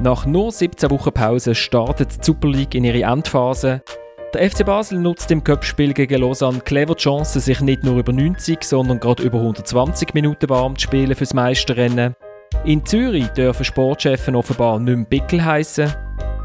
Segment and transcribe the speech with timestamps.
[0.00, 3.82] Nach nur 17 Wochen Pause startet die Super League in ihre Endphase.
[4.34, 8.12] Der FC Basel nutzt im Cup-Spiel gegen Lausanne clever die Chance, sich nicht nur über
[8.12, 12.16] 90, sondern gerade über 120 Minuten warm zu spielen fürs Meisterrennen.
[12.64, 15.92] In Zürich dürfen Sportchefs offenbar nicht mehr Bickel heissen.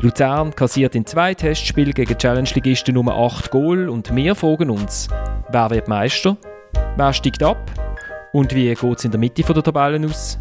[0.02, 5.07] Luzern kassiert in zwei Testspielen gegen Challenge-Ligisten Nummer 8 Goal und wir fragen uns,
[5.50, 6.38] wer wird Meister?
[6.95, 7.57] Wer steigt ab?
[8.32, 10.38] Und wie geht es in der Mitte der Tabellen aus?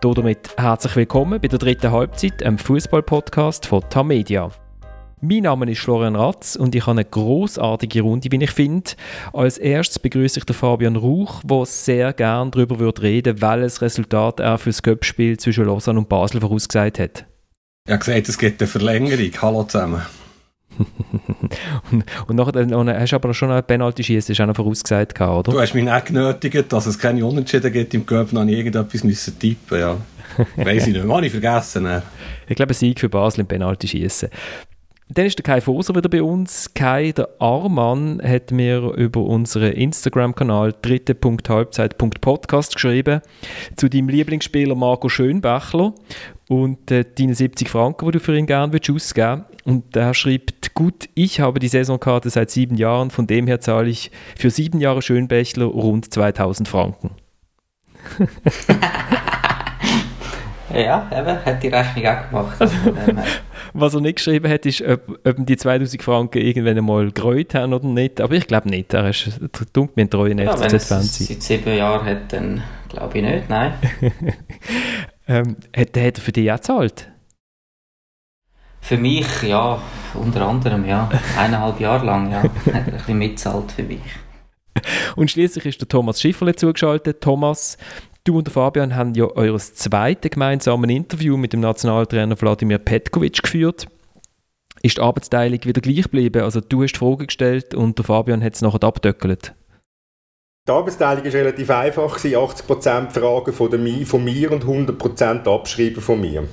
[0.00, 4.50] Damit herzlich willkommen bei der dritten Halbzeit, einem Fußball-Podcast von Tamedia.
[5.20, 8.92] Mein Name ist Florian Ratz und ich habe eine großartige Runde, wie ich finde.
[9.34, 14.40] Als erstes begrüße ich den Fabian Rauch, der sehr gerne darüber reden würde, welches Resultat
[14.40, 17.26] er für das Cup-Spiel zwischen Lausanne und Basel vorausgesagt hat.
[17.86, 19.42] Ich habe gesagt, es gibt eine Verlängerung.
[19.42, 20.00] Hallo zusammen.
[21.92, 25.52] und, und nachher hast du aber schon ein Penalty schießen, ist auch noch vorausgesagt, oder?
[25.52, 29.04] Du hast mich nicht genötigt, dass es keine Unentschieden gibt im Cup, noch nie irgendetwas
[29.04, 29.96] müssen tippen ja.
[30.56, 31.84] Weiß ich nicht, habe ich vergessen.
[31.84, 32.02] Ne?
[32.48, 34.28] Ich glaube, ein Sieg für Basel im Penalty schießen.
[35.08, 36.74] Dann ist der Kai Foser wieder bei uns.
[36.74, 43.20] Kai, der Armann, hat mir über unseren Instagram-Kanal dritte.halbzeit.podcast geschrieben
[43.76, 45.94] zu deinem Lieblingsspieler Marco Schönbächler
[46.48, 49.66] und äh, deine 70 Franken, die du für ihn gerne ausgeben willst.
[49.66, 53.88] Und er schreibt, gut, ich habe die Saisonkarte seit sieben Jahren, von dem her zahle
[53.88, 57.10] ich für sieben Jahre Schönbächler rund 2000 Franken.
[60.72, 62.58] ja, eben, hat die Rechnung auch gemacht.
[63.72, 67.74] Was er nicht geschrieben hat, ist, ob, ob die 2000 Franken irgendwann einmal gereut haben
[67.74, 68.20] oder nicht.
[68.20, 68.94] Aber ich glaube nicht.
[68.94, 69.40] Er ist
[69.72, 70.98] dunkl mit treuen ja, FCZ-Fan.
[70.98, 73.74] Wenn es seit sieben Jahren hat, dann glaube ich nicht, nein.
[75.26, 77.10] ähm, hat, hat er für dich auch gezahlt?
[78.80, 79.80] Für mich, ja,
[80.14, 81.08] unter anderem, ja.
[81.38, 82.42] Eineinhalb Jahre lang, ja.
[82.42, 84.00] Hat er ein bisschen mitzahlt für mich.
[85.16, 87.20] Und schließlich ist der Thomas Schifferle zugeschaltet.
[87.20, 87.78] Thomas,
[88.26, 93.86] Du und Fabian haben ja eures zweites gemeinsames Interview mit dem Nationaltrainer Wladimir Petkovic geführt.
[94.82, 96.42] Ist die Arbeitsteilung wieder gleich geblieben?
[96.42, 99.54] Also du hast die Frage gestellt und der Fabian hat es nachher abdöckelt.
[100.66, 102.18] Die Arbeitsteilung war relativ einfach.
[102.18, 106.48] 80% Fragen von, mir und 100% Abschreiben von mir.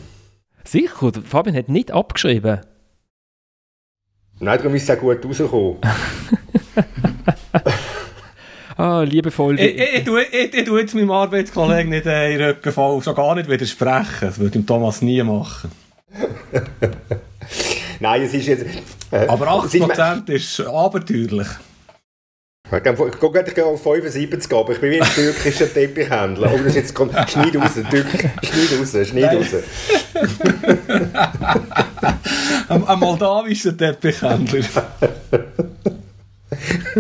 [0.64, 1.12] Sicher?
[1.26, 2.62] Fabian hat nicht abgeschrieben?
[4.40, 5.78] Nein, darum ist es auch gut rausgekommen.
[8.76, 9.60] Ah, liebevoll.
[9.60, 13.04] Ich, ich, ich, ich, ich tue jetzt meinem Arbeitskollegen nicht äh, in den Rücken voll,
[13.04, 14.22] schon gar nicht widersprechen.
[14.22, 15.72] Das würde ihm Thomas nie machen.
[18.00, 18.66] Nein, es ist jetzt...
[19.12, 21.48] Äh, Aber 80% ist, ist abenteuerlich.
[22.66, 26.52] Ich gehe gerade auf 75 aber ich bin wie ein türkischer Teppichhändler.
[26.54, 28.08] Oh, das jetzt kommt, schneid raus, Türk,
[28.42, 29.54] schneid raus, schneid raus.
[32.70, 34.66] ein, ein moldawischer Teppichhändler.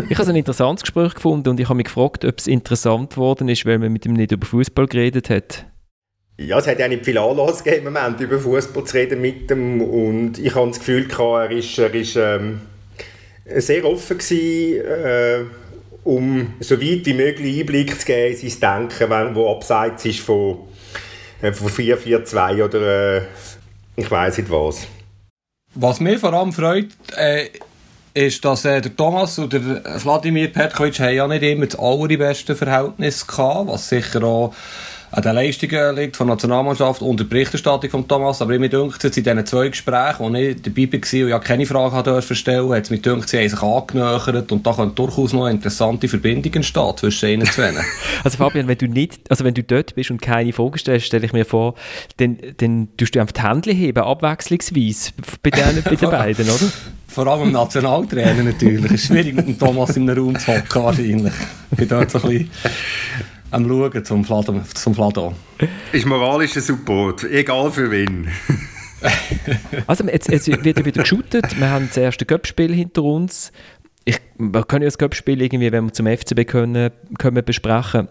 [0.09, 3.49] ich habe ein interessantes Gespräch gefunden und ich habe mich gefragt, ob es interessant geworden
[3.49, 5.65] ist, weil man mit ihm nicht über Fußball geredet hat.
[6.37, 9.49] Ja, es hat ja nicht viel Anlass gegeben, im Moment über Fußball zu reden mit
[9.49, 12.61] ihm und ich habe das Gefühl, er ist, er ist ähm,
[13.45, 15.43] sehr offen gewesen, äh,
[16.03, 20.19] um so weit wie möglich Einblick zu geben in sein Denken, wenn, wo abseits ist
[20.19, 20.59] von,
[21.41, 23.21] äh, von 4-4-2 oder äh,
[23.95, 24.87] ich weiß nicht was.
[25.75, 27.47] Was mich vor allem freut, äh,
[28.13, 33.25] ist, dass äh, der Thomas und der Wladimir Petkovic ja nicht immer das allerbeste Verhältnis
[33.25, 34.53] gehabt, was sicher auch
[35.13, 38.41] an den Leistungen liegt von der Nationalmannschaft und der Berichterstattung von Thomas.
[38.41, 41.65] Aber mir dünkt es in diesen zwei Gesprächen, wo ich dabei war und ja keine
[41.67, 45.33] Frage durfte stellen, hat es mir dünkt, sie haben sich angenähert und da können durchaus
[45.33, 47.73] noch interessante Verbindungen entstehen zwischen ihnen zwei.
[48.23, 51.27] also Fabian, wenn du nicht, also wenn du dort bist und keine Frage stellst, stelle
[51.27, 51.75] ich mir vor,
[52.17, 55.11] dann, dann tust du einfach die Hände heben, abwechslungsweise
[55.43, 56.71] bei den, bei den beiden, oder?
[57.07, 58.85] Vor allem im Nationaltrainer natürlich.
[58.85, 61.33] Es ist schwierig mit dem Thomas in einem Raum zu hocken wahrscheinlich.
[61.69, 62.49] Ich bin dort so ein bisschen
[63.53, 64.63] am Schauen zum Fladon.
[64.73, 65.35] Zum Fladon.
[65.91, 68.27] Ist moralischer Support, egal für wen.
[69.87, 71.59] also jetzt, jetzt wird wieder geshootet.
[71.59, 73.51] Wir haben das erste Göppspiel hinter uns.
[74.05, 78.07] Ich, wir können ja das Göppspiel irgendwie, wenn wir zum FCB können, können besprechen.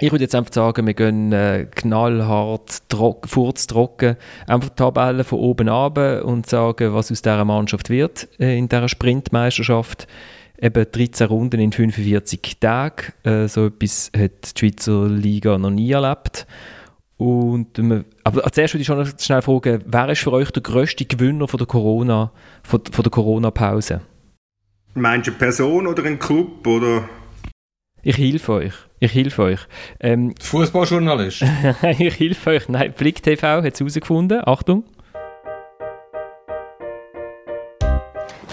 [0.00, 4.16] Ich würde jetzt einfach sagen, wir gehen äh, knallhart, trock, furztrocken,
[4.48, 8.68] einfach die Tabelle von oben ab und sagen, was aus dieser Mannschaft wird äh, in
[8.68, 10.08] dieser Sprintmeisterschaft
[10.62, 13.12] eben 13 Runden in 45 Tagen.
[13.24, 16.46] Äh, so etwas hat die Schweizer Liga noch nie erlebt.
[17.18, 21.04] Und, ähm, aber zuerst würde ich schon schnell fragen, wer ist für euch der grösste
[21.04, 22.32] Gewinner von der Corona,
[22.62, 24.00] von, von der Corona-Pause?
[24.94, 26.66] Meinst du eine Person oder ein Club?
[26.66, 27.08] Oder?
[28.02, 28.74] Ich helfe euch.
[28.98, 29.60] Ich helfe euch.
[30.00, 31.42] Ähm, Fußballjournalist.
[31.98, 32.68] ich helfe euch.
[32.68, 34.40] Nein, Blick TV hat es herausgefunden.
[34.44, 34.84] Achtung.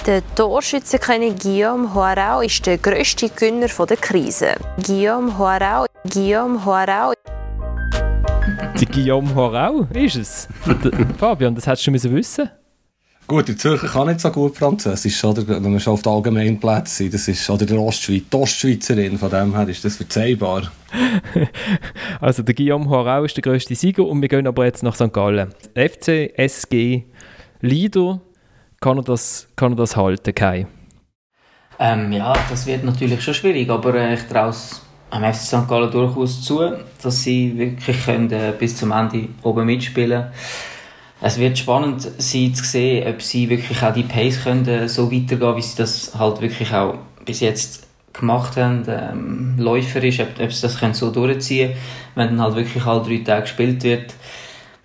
[0.09, 4.55] Der Torschützenkönig Guillaume Hoarau ist der grösste Gewinner der Krise.
[4.83, 7.13] Guillaume Hoarau, Guillaume Hoarau
[8.79, 10.47] Die Guillaume Horau ist es.
[11.19, 12.49] Fabian, das hättest du müssen wissen
[13.27, 15.47] Gut, die Zürcher kann nicht so gut Französisch, oder?
[15.47, 17.13] Wenn wir schon auf den allgemeinen Plätzen sind.
[17.13, 20.71] Das ist, oder der Ostschweiz, die Ostschweizerin, von dem her ist das verzeihbar.
[22.19, 25.13] also, der Guillaume Horau ist der grösste Sieger und wir gehen aber jetzt nach St.
[25.13, 25.53] Gallen.
[25.75, 27.03] FC, SG,
[27.61, 28.21] Lieder,
[28.79, 30.67] kann er das, kann er das halten, Kai?
[31.79, 35.67] Ähm, ja, das wird natürlich schon schwierig, aber äh, ich traue es am FC St.
[35.67, 36.61] Gallen durchaus zu,
[37.01, 40.33] dass sie wirklich können, äh, bis zum Ende oben mitspielen können
[41.21, 45.11] es wird spannend sein zu sehen, ob sie wirklich auch die Pace können, äh, so
[45.11, 50.51] weitergehen, wie sie das halt wirklich auch bis jetzt gemacht haben, ähm, läuferisch, ob, ob
[50.51, 51.79] sie das können so durchziehen können,
[52.15, 54.13] wenn dann halt wirklich alle drei Tage gespielt wird.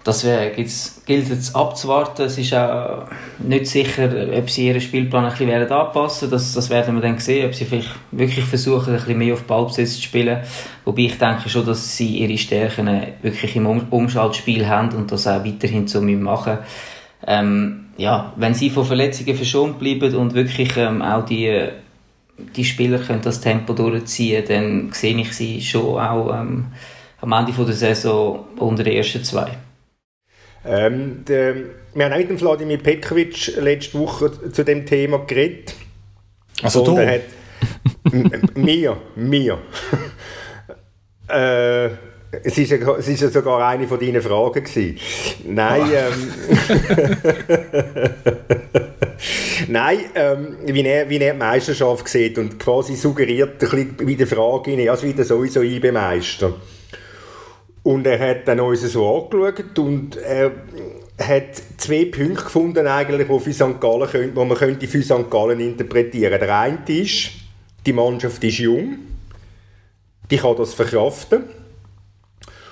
[0.06, 2.27] Wär, gilt es abzuwarten.
[2.27, 3.06] Es ist auch
[3.39, 5.69] nicht sicher, ob sie ihren Spielplan ein bisschen werden
[6.31, 9.45] das, das werden wir dann sehen, ob sie vielleicht wirklich versuchen, ein bisschen mehr auf
[9.45, 10.41] Ballbesitz zu spielen.
[10.85, 12.89] Wobei ich denke schon, dass sie ihre Stärken
[13.23, 16.59] wirklich im Umschaltspiel haben und das auch weiterhin so machen
[17.27, 21.69] ähm, ja, wenn sie von Verletzungen verschont bleiben und wirklich ähm, auch die,
[22.57, 26.67] die Spieler können das Tempo durchziehen, dann sehe ich sie schon auch ähm,
[27.21, 29.57] am Ende der Saison unter den ersten zwei.
[30.66, 31.55] Ähm, der,
[31.94, 35.75] wir haben auch mit dem Vladimir Petkovic letzte Woche zu dem Thema geredet.
[36.62, 36.99] Also du?
[36.99, 37.22] Hat,
[38.55, 39.58] mir, mir.
[41.28, 41.87] äh,
[42.43, 44.99] es ist, ja, es ist ja sogar eine von deinen Fragen gewesen.
[45.46, 45.94] Nein, oh.
[45.94, 46.31] ähm,
[49.69, 54.16] Nein, ähm, wie, er, wie er die Meisterschaft sieht und quasi suggeriert ein bisschen wie
[54.16, 56.55] die Frage rein, also wie der sowieso IB-Meister.
[57.85, 60.53] Und er hat dann uns so angeschaut und er
[61.19, 63.81] hat zwei Punkte gefunden, eigentlich, die, für St.
[63.81, 65.31] Gallen können, die man könnte für St.
[65.31, 66.47] Gallen interpretieren könnte.
[66.47, 67.31] Der eine ist,
[67.85, 68.97] die Mannschaft ist jung,
[70.31, 71.45] die kann das verkraften.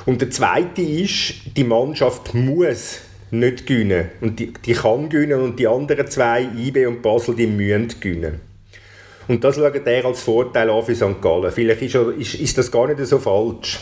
[0.06, 3.00] Und der zweite ist, die Mannschaft muss
[3.30, 4.10] nicht gewinnen.
[4.22, 8.40] Und die, die kann gewinnen und die anderen zwei, IB und Basel, die müssen gewinnen.
[9.28, 11.20] Und das schaut er als Vorteil an für St.
[11.20, 11.52] Gallen.
[11.52, 13.80] Vielleicht ist, ist, ist das gar nicht so falsch.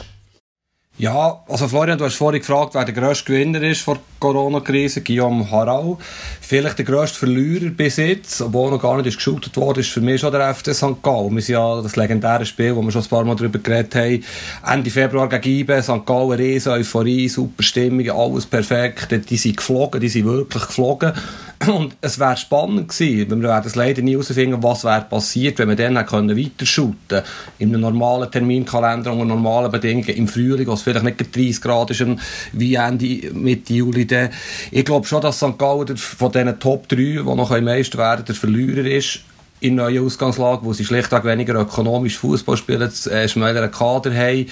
[1.01, 5.01] Ja, also Florian, du hast vorhin gefragt, wer der grösste Gewinner ist vor Corona-Krise.
[5.01, 5.99] Guillaume Harau.
[6.41, 10.01] Vielleicht der grösste Verlierer bis jetzt, obwohl noch gar nicht ist geshootet worden, ist für
[10.01, 11.03] mich schon der FC St.
[11.03, 11.35] Gallen.
[11.35, 14.25] Wir sind ja das legendäre Spiel, wo wir schon ein paar Mal darüber geredet haben.
[14.67, 16.05] Ende Februar gegen IBE, St.
[16.05, 19.09] Gallen, riesen Euphorie, super Stimmung, alles perfekt.
[19.31, 21.13] Die sind geflogen, die sind wirklich geflogen.
[21.67, 25.69] Und es wäre spannend gewesen, wir werden es leider nie herausfinden, was wäre passiert, wenn
[25.69, 27.23] wir dann weiter weiterschuten
[27.59, 31.91] In einem normalen Terminkalender, unter normalen Bedingungen, im Frühling, wo es vielleicht nicht 30 Grad
[31.91, 32.05] ist,
[32.53, 34.07] wie Ende, Mitte Juli.
[34.11, 34.31] Dann.
[34.71, 35.59] Ich glaube schon, dass St.
[35.59, 39.21] Gallen von diesen Top 3, die noch meist werden, der Verlierer ist
[39.61, 44.47] in neuen Ausgangslage, wo sie schlichtweg weniger ökonomisch Fußball spielen, äh, schmäleren Kader haben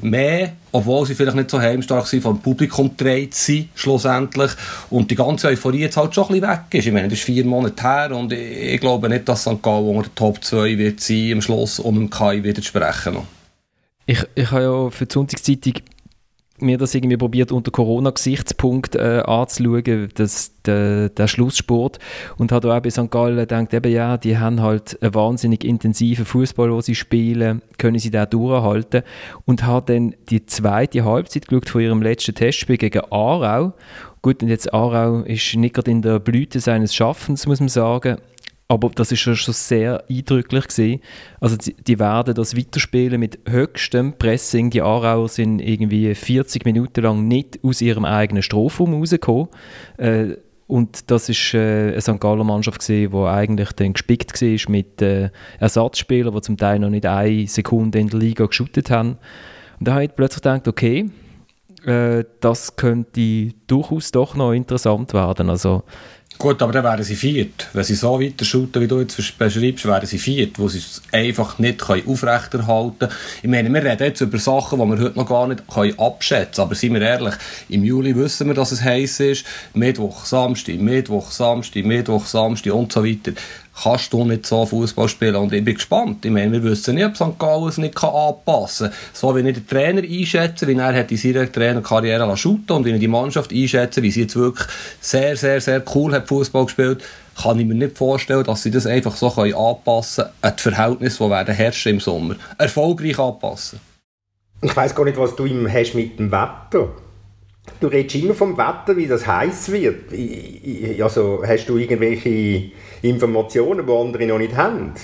[0.00, 4.50] mehr, obwohl sie vielleicht nicht so heimstark sind, vom Publikum gedreht sind, schlussendlich.
[4.90, 6.86] Und die ganze Euphorie jetzt halt schon ein bisschen weg ist.
[6.86, 9.62] Ich meine, das ist vier Monate her und ich, ich glaube nicht, dass St.
[9.62, 13.18] Gallen unter der Top 2 wird sein, am Schluss, um dem Kai wieder zu sprechen.
[14.06, 15.74] Ich, ich habe ja für die Sonntagszeitung
[16.62, 21.98] mir das irgendwie probiert unter Corona-Gesichtspunkt äh, anzuschauen, das, der, der Schlusssport
[22.38, 23.10] und habe auch bei St.
[23.10, 27.98] Gallen gedacht, eben ja, die haben halt einen wahnsinnig intensiven Fußball, wo sie spielen, können
[27.98, 29.02] sie da durchhalten
[29.44, 33.74] und habe dann die zweite Halbzeit geschaut von ihrem letzten Testspiel gegen Aarau.
[34.22, 38.18] Gut, und jetzt Aarau ist nicht gerade in der Blüte seines Schaffens, muss man sagen,
[38.68, 41.00] aber das ist schon sehr eindrücklich gewesen.
[41.40, 44.70] Also die, die, werden das weiterspielen mit höchstem Pressing.
[44.70, 49.48] Die Aarauer sind irgendwie 40 Minuten lang nicht aus ihrem eigenen Strafraum rausgekommen.
[49.98, 52.18] Äh, und das ist äh, eine St.
[52.18, 55.28] Galler Mannschaft die eigentlich dann gespickt war mit äh,
[55.58, 59.18] Ersatzspielern, die zum Teil noch nicht eine Sekunde in der Liga geschuttet haben.
[59.78, 61.10] Und da habe ich plötzlich gedacht, okay,
[61.84, 65.50] äh, das könnte durchaus doch noch interessant werden.
[65.50, 65.82] Also
[66.38, 67.68] Gut, aber dann wären sie viert.
[67.72, 71.00] Wenn sie so weiter shooten, wie du jetzt beschreibst, wären sie viert, wo sie es
[71.12, 73.12] einfach nicht aufrechterhalten können.
[73.42, 76.66] Ich meine, wir reden jetzt über Sachen, die wir heute noch gar nicht abschätzen können.
[76.66, 77.34] Aber seien wir ehrlich,
[77.68, 79.44] im Juli wissen wir, dass es heiß ist.
[79.74, 83.32] Mittwoch, Samstag, Mittwoch, Samstag, Mittwoch, Samstag und so weiter
[83.80, 85.36] kannst du nicht so Fußball spielen.
[85.36, 86.24] Und ich bin gespannt.
[86.24, 87.38] Ich meine, wir wissen nicht, ob St.
[87.38, 88.96] Gallen es nicht anpassen kann.
[89.12, 92.92] So wie ich den Trainer einschätze, wie er hat in seiner Trainerkarriere shooten und wie
[92.92, 94.66] ich die Mannschaft einschätze, wie sie jetzt wirklich
[95.00, 97.02] sehr, sehr, sehr cool hat Fußball gespielt,
[97.40, 101.24] kann ich mir nicht vorstellen, dass sie das einfach so anpassen können an die Verhältnisse,
[101.24, 102.36] die werden herrschen im Sommer.
[102.58, 103.80] Erfolgreich anpassen.
[104.60, 106.90] Ich weiß gar nicht, was du ihm hast mit dem Wetter.
[107.80, 110.12] Du redest immer vom Wetter, wie das heiß wird.
[111.00, 112.70] Also hast du irgendwelche
[113.02, 114.94] Informationen, die andere noch nicht haben?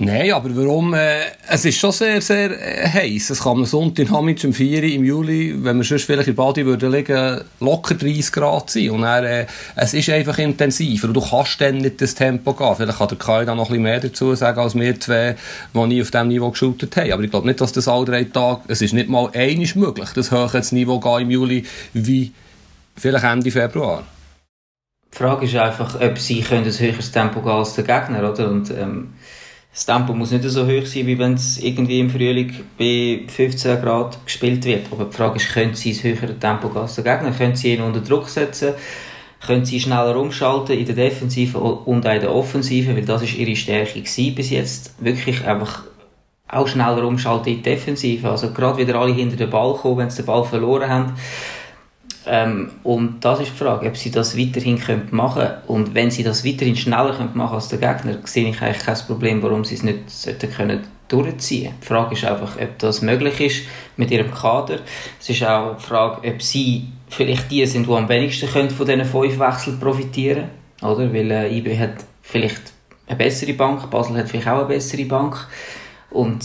[0.00, 0.94] Nein, aber warum?
[0.94, 3.30] Äh, es ist schon sehr, sehr äh, heiß.
[3.30, 4.84] Es kann am Sonntag Hamitsch am 4.
[4.84, 8.90] im Juli, wenn wir sonst vielleicht in Badi würden liegen, locker 30 Grad sein.
[8.90, 11.08] Und dann, äh, es ist einfach intensiver.
[11.08, 12.76] Und du kannst dann nicht das Tempo gehen.
[12.76, 15.34] Vielleicht kann der Kai da noch ein bisschen mehr dazu sagen als wir zwei,
[15.74, 17.10] die nie auf diesem Niveau geschultet haben.
[17.10, 20.10] Aber ich glaube nicht, dass das alle drei Tage, es ist nicht mal einiges möglich,
[20.14, 22.32] das höhere Niveau gehen im Juli wie
[22.94, 24.04] vielleicht Ende Februar.
[25.12, 28.48] Die Frage ist einfach, ob sie können ein höheres Tempo gehen als der Gegner, oder?
[28.48, 29.14] Und, ähm,
[29.78, 33.80] das Tempo muss nicht so hoch sein, wie wenn es irgendwie im Frühling bei 15
[33.80, 34.86] Grad gespielt wird.
[34.90, 37.30] Aber die Frage ist, können sie ein höheres Tempo gehen als Gegner?
[37.30, 38.74] Können sie ihn unter Druck setzen?
[39.40, 42.96] Können sie schneller umschalten in der Defensive und auch in der Offensive?
[42.96, 44.94] Weil das ist ihre Stärke gewesen bis jetzt.
[44.98, 45.84] Wirklich einfach
[46.48, 48.28] auch schneller umschalten in die Defensive.
[48.28, 51.12] Also gerade wieder alle hinter den Ball kommen, wenn sie den Ball verloren haben.
[52.28, 55.54] Ähm, und das ist die Frage, ob sie das weiterhin können machen können.
[55.66, 58.98] Und wenn sie das weiterhin schneller können machen als der Gegner, sehe ich eigentlich kein
[59.06, 61.72] Problem, warum sie es nicht sollten können durchziehen.
[61.82, 63.62] Die Frage ist einfach, ob das möglich ist
[63.96, 64.80] mit ihrem Kader.
[65.18, 68.86] Es ist auch die Frage, ob sie vielleicht die sind, die am wenigsten können von
[68.86, 70.50] diesen fünf Wechseln profitieren
[70.82, 71.12] oder?
[71.12, 72.72] Weil äh, IB hat vielleicht
[73.06, 75.46] eine bessere Bank, Basel hat vielleicht auch eine bessere Bank.
[76.10, 76.44] Und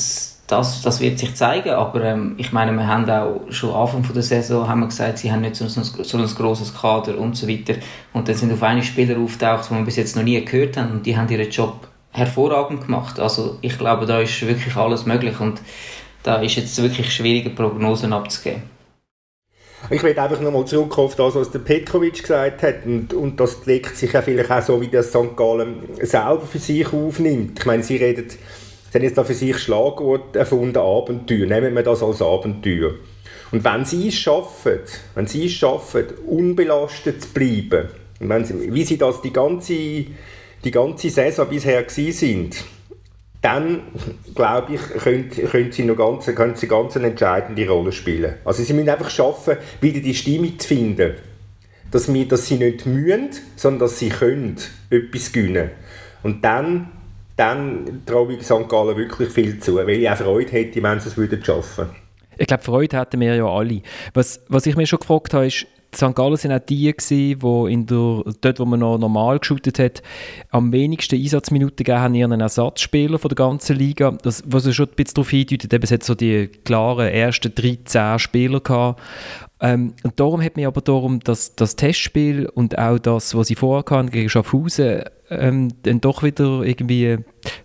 [0.54, 4.22] das, das wird sich zeigen, aber ähm, ich meine, wir haben auch schon Anfang der
[4.22, 7.48] Saison haben wir gesagt, sie haben nicht so, so, so ein grosses Kader und so
[7.48, 7.74] weiter.
[8.14, 10.92] Und dann sind auf einige Spieler auftaucht, die wir bis jetzt noch nie gehört haben
[10.92, 13.20] und die haben ihren Job hervorragend gemacht.
[13.20, 15.60] Also ich glaube, da ist wirklich alles möglich und
[16.22, 18.62] da ist jetzt wirklich schwierige Prognosen abzugeben.
[19.90, 23.66] Ich will einfach nochmal zurückkommen auf das, was der Petkovic gesagt hat und, und das
[23.66, 25.36] legt sich ja vielleicht auch so, wie das St.
[25.36, 27.60] Gallen selber für sich aufnimmt.
[27.60, 28.38] Ich meine, sie redet
[28.94, 31.48] Sie haben jetzt da für sich Schlagwort erfunden, Abenteuer.
[31.48, 32.92] Nehmen wir das als Abenteuer.
[33.52, 34.82] Und wenn Sie es schaffen,
[35.16, 37.88] wenn Sie es schaffen, unbelastet zu bleiben,
[38.20, 42.64] und wenn Sie, wie Sie das die ganze, die ganze Saison bisher sind,
[43.42, 43.82] dann,
[44.36, 48.36] glaube ich, können, können, Sie noch ganz, können Sie ganz eine entscheidende Rolle spielen.
[48.46, 51.16] Also Sie müssen einfach schaffen, wieder die Stimme zu finden,
[51.90, 54.58] dass, wir, dass Sie nicht mühen, sondern dass Sie können
[54.92, 55.72] etwas gewinnen.
[56.22, 56.92] Und dann
[57.36, 58.68] dann traue ich St.
[58.70, 61.90] Gallen wirklich viel zu, weil ich auch Freude hätte, wenn sie es würden schaffen
[62.38, 63.82] Ich glaube, Freude hätten wir ja alle.
[64.14, 66.16] Was, was ich mir schon gefragt habe, ist, St.
[66.16, 70.02] Gallen sind auch die gewesen, die in der, dort, wo man noch normal geshootet hat,
[70.50, 74.12] am wenigsten Einsatzminuten gegeben haben ihren Ersatzspieler von der ganzen Liga.
[74.24, 78.20] Das, was schon ein bisschen darauf hindeutet, eben, es hat so die klaren ersten 13
[78.20, 79.02] Spieler gehabt.
[79.62, 83.56] Ähm, und darum hat mir aber darum, dass das Testspiel und auch das, was sie
[83.56, 85.04] vorher hatten, gegen Schaffhausen,
[85.40, 87.18] ähm, dann doch wieder irgendwie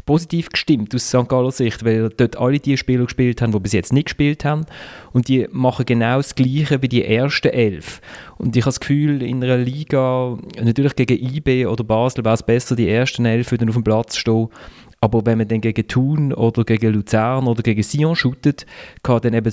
[0.06, 1.28] positiv gestimmt aus St.
[1.28, 4.66] Galler Sicht, weil dort alle die Spieler gespielt haben, die bis jetzt nicht gespielt haben
[5.12, 8.00] und die machen genau das Gleiche wie die ersten elf.
[8.38, 12.42] Und ich habe das Gefühl, in einer Liga, natürlich gegen IB oder Basel wäre es
[12.42, 14.48] besser, die ersten elf auf dem Platz zu stehen,
[15.00, 18.66] aber wenn man dann gegen Thun oder gegen Luzern oder gegen Sion shootet,
[19.02, 19.52] kann dann eben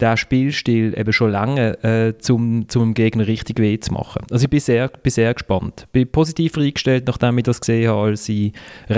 [0.00, 4.24] der Spielstil eben schon lange äh, zum, zum Gegner richtig weh zu machen.
[4.30, 5.88] Also ich bin sehr, bin sehr gespannt.
[5.90, 8.52] Bin positiv eingestellt, nachdem ich das gesehen habe, als ich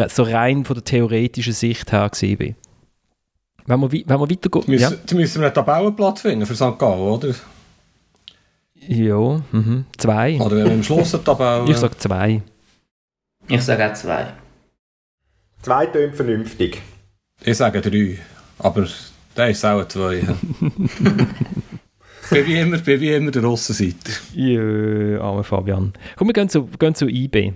[0.08, 2.56] so rein von der theoretischen Sicht her gesehen bin.
[3.66, 4.64] Wenn wir, wenn wir weitergehen...
[4.66, 5.16] Müssen, ja?
[5.16, 6.78] müssen wir einen Tabellenplatz finden für St.
[6.78, 7.34] Gallen, oder?
[8.87, 9.84] Ja, mhm.
[9.96, 10.38] zwei.
[10.40, 11.70] Oder wenn wir am Schluss eine Tabelle...
[11.70, 12.42] Ich sage zwei.
[13.49, 14.32] Ich sage auch zwei.
[15.62, 16.81] Zwei tönt vernünftig.
[17.45, 18.19] Ich sage drei,
[18.59, 18.87] aber
[19.37, 20.21] der ist auch zwei.
[22.31, 24.12] bin wie immer, bin wie immer der Russenseiter.
[24.35, 25.93] Ja, armer Fabian.
[26.17, 27.52] Komm, wir gehen zu, gehen zu IB.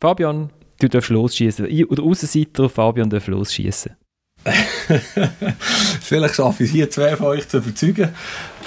[0.00, 0.50] Fabian,
[0.80, 1.66] du darfst losschießen.
[1.88, 3.96] Oder Aussenseiter, Fabian darf losschießen.
[6.00, 8.10] Vielleicht schaffe ich es hier zwei von euch zu überzeugen,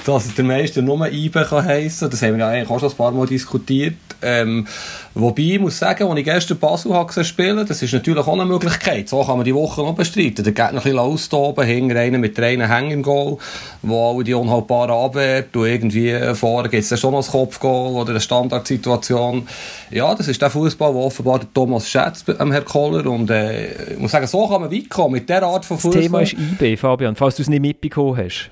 [0.05, 2.09] dass der meiste nur IBE kann heissen.
[2.09, 3.95] Das haben wir ja eigentlich auch schon ein paar Mal diskutiert.
[4.23, 4.67] Ähm,
[5.15, 8.45] wobei, ich muss sagen, als ich gestern Basel habe spielen, das ist natürlich auch eine
[8.45, 9.09] Möglichkeit.
[9.09, 10.43] So kann man die Woche noch bestreiten.
[10.43, 13.37] Der Gegner ein bisschen austoben, hinter einen mit drei Hängen im Goal,
[13.81, 17.93] wo alle die unhaltbare abwehrt und irgendwie vorne gibt es dann schon noch ein Kopfgoal
[17.93, 19.47] oder eine Standardsituation.
[19.89, 23.05] Ja, das ist der Fußball, wo offenbar der Thomas schätzt, ähm, Herr Koller.
[23.09, 25.93] Und äh, ich muss sagen, so kann man weit kommen mit dieser Art von Fußball.
[25.93, 28.51] Das Thema ist IB, Fabian, falls du es nicht mitbekommen hast.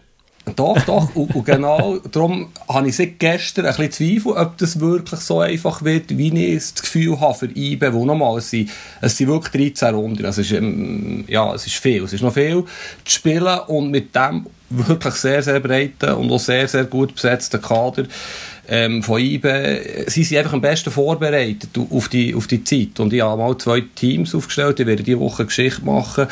[0.56, 1.16] Doch, doch.
[1.16, 5.40] Und, und, genau darum habe ich seit gestern ein bisschen Zweifel, ob das wirklich so
[5.40, 8.70] einfach wird, wie ich das Gefühl habe für IBE, wo nochmal, es sind,
[9.02, 10.26] es sind wirklich 13 Runden.
[10.26, 12.04] Also es ist, ähm, ja, es ist viel.
[12.04, 12.64] Es ist noch viel
[13.06, 17.62] zu spielen und mit dem wirklich sehr, sehr breiten und auch sehr, sehr gut besetzten
[17.62, 18.06] Kader
[18.68, 23.00] ähm, von IBE, sie sind einfach am besten vorbereitet auf die, auf die Zeit.
[23.00, 26.28] Und ich habe mal zwei Teams aufgestellt, ich werde diese Woche Geschichte machen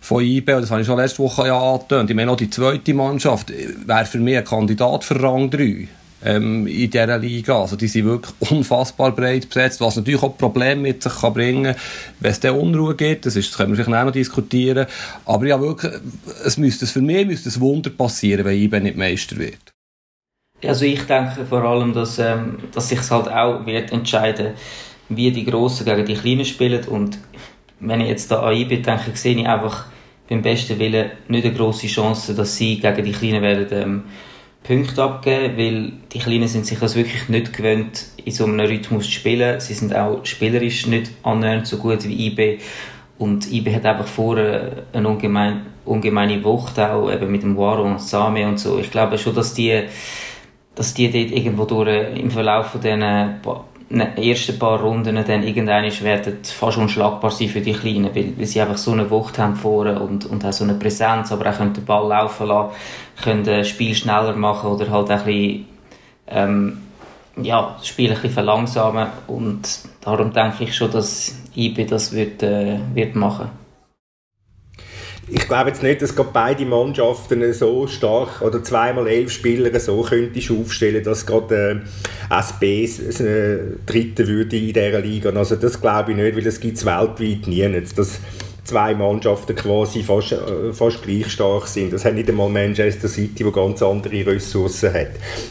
[0.00, 2.94] von IB, das habe ich schon letzte Woche ja angetönt, ich meine auch die zweite
[2.94, 3.52] Mannschaft
[3.86, 5.88] wäre für mich ein Kandidat für Rang 3.
[6.24, 7.60] ähm, in dieser Liga.
[7.60, 11.74] Also die sind wirklich unfassbar breit besetzt, was natürlich auch Probleme mit sich kann bringen
[11.74, 11.82] kann,
[12.20, 13.26] wenn es dann Unruhe gibt.
[13.26, 14.86] Das, ist, das können wir vielleicht noch diskutieren.
[15.24, 15.92] Aber ja, wirklich,
[16.44, 19.72] es müsste, für mich müsste ein Wunder passieren, wenn IBE nicht Meister wird.
[20.62, 24.52] Also ich denke vor allem, dass, ähm, dass sich halt auch wird entscheiden,
[25.08, 27.18] wie die Grossen gegen die Kleinen spielen und
[27.80, 29.86] wenn ich jetzt da an IBE denke, sehe ich einfach
[30.28, 34.02] beim besten Willen nicht eine grosse Chance, dass sie gegen die Kleinen werden ähm,
[34.62, 39.06] Punkte abgeben, weil die Kleinen sind sich das wirklich nicht gewöhnt, in so einem Rhythmus
[39.06, 39.58] zu spielen.
[39.58, 42.58] Sie sind auch spielerisch nicht annähernd so gut wie IB.
[43.18, 48.00] Und IB hat einfach vorher eine ungemein, ungemeine Wucht, auch eben mit dem Waro und
[48.00, 48.78] Same und so.
[48.78, 49.82] Ich glaube schon, dass die,
[50.74, 53.40] dass die dort irgendwo durch im Verlauf von diesen
[53.98, 58.60] ersten paar Runden dann irgendwann werden fast unschlagbar sein für die Kleinen, weil, weil sie
[58.60, 61.72] einfach so eine Wucht haben vorne und, und auch so eine Präsenz, aber auch können
[61.72, 62.70] den Ball laufen lassen,
[63.22, 65.66] können das Spiel schneller machen oder halt ein bisschen,
[66.28, 66.78] ähm,
[67.42, 69.08] ja, das Spiel ein bisschen verlangsamen.
[69.26, 69.62] Und
[70.02, 73.59] darum denke ich schon, dass IB das wird, äh, wird machen
[75.32, 80.02] ich glaube jetzt nicht, dass gerade beide Mannschaften so stark oder zweimal elf Spieler so
[80.02, 81.82] könntest aufstellen, dass gerade
[82.30, 85.30] äh, SB äh, Dritte würde in dieser Liga.
[85.30, 87.82] Also das glaube ich nicht, weil es gibt weltweit nie.
[87.94, 88.20] Dass
[88.64, 91.92] zwei Mannschaften quasi fast, äh, fast gleich stark sind.
[91.92, 95.10] Das hat nicht einmal Manchester City, wo ganz andere Ressourcen hat.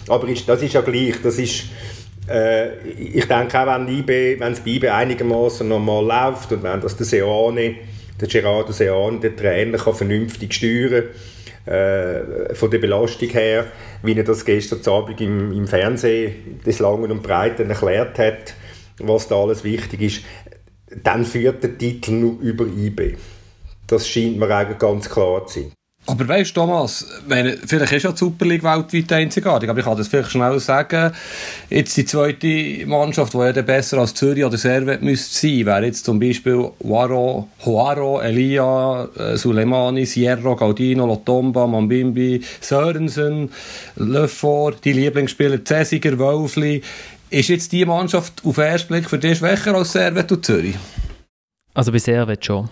[0.09, 1.15] Aber ist, das ist ja gleich.
[1.23, 1.65] Das ist
[2.29, 7.05] äh, ich denke auch, wenn es bei IB einigermaßen normal läuft und wenn das der
[7.05, 7.75] Seoane
[8.19, 11.05] der Gerardo Sean, der Trainer, kann vernünftig steuern
[11.65, 13.65] äh, von der Belastung her,
[14.03, 18.53] wie er das gestern Abend im, im Fernsehen des Langen und Breiten erklärt hat,
[18.99, 20.23] was da alles wichtig ist,
[21.03, 23.15] dann führt der Titel nur über IB.
[23.87, 25.78] Das scheint mir eigentlich ganz klar zu sein.
[26.05, 29.85] Aber weißt du, Thomas, meine, vielleicht ist ja die Super League weltweit einzigartig, aber ich
[29.85, 31.13] kann das vielleicht schnell sagen.
[31.69, 36.05] Jetzt die zweite Mannschaft, die ja besser als Zürich oder Servet müsste sein, wäre jetzt
[36.05, 43.51] zum Beispiel Waro, Hoaro, Elia, äh, Suleimani, Sierra, Gaudino, Lotomba, Mambimbi, Sörensen,
[43.95, 46.81] Lefort, die Lieblingsspieler Cäsiger, Wölfli.
[47.29, 50.75] Ist jetzt die Mannschaft auf den ersten Blick für dich schwächer als Servet und Zürich?
[51.75, 52.67] Also bei Servet schon.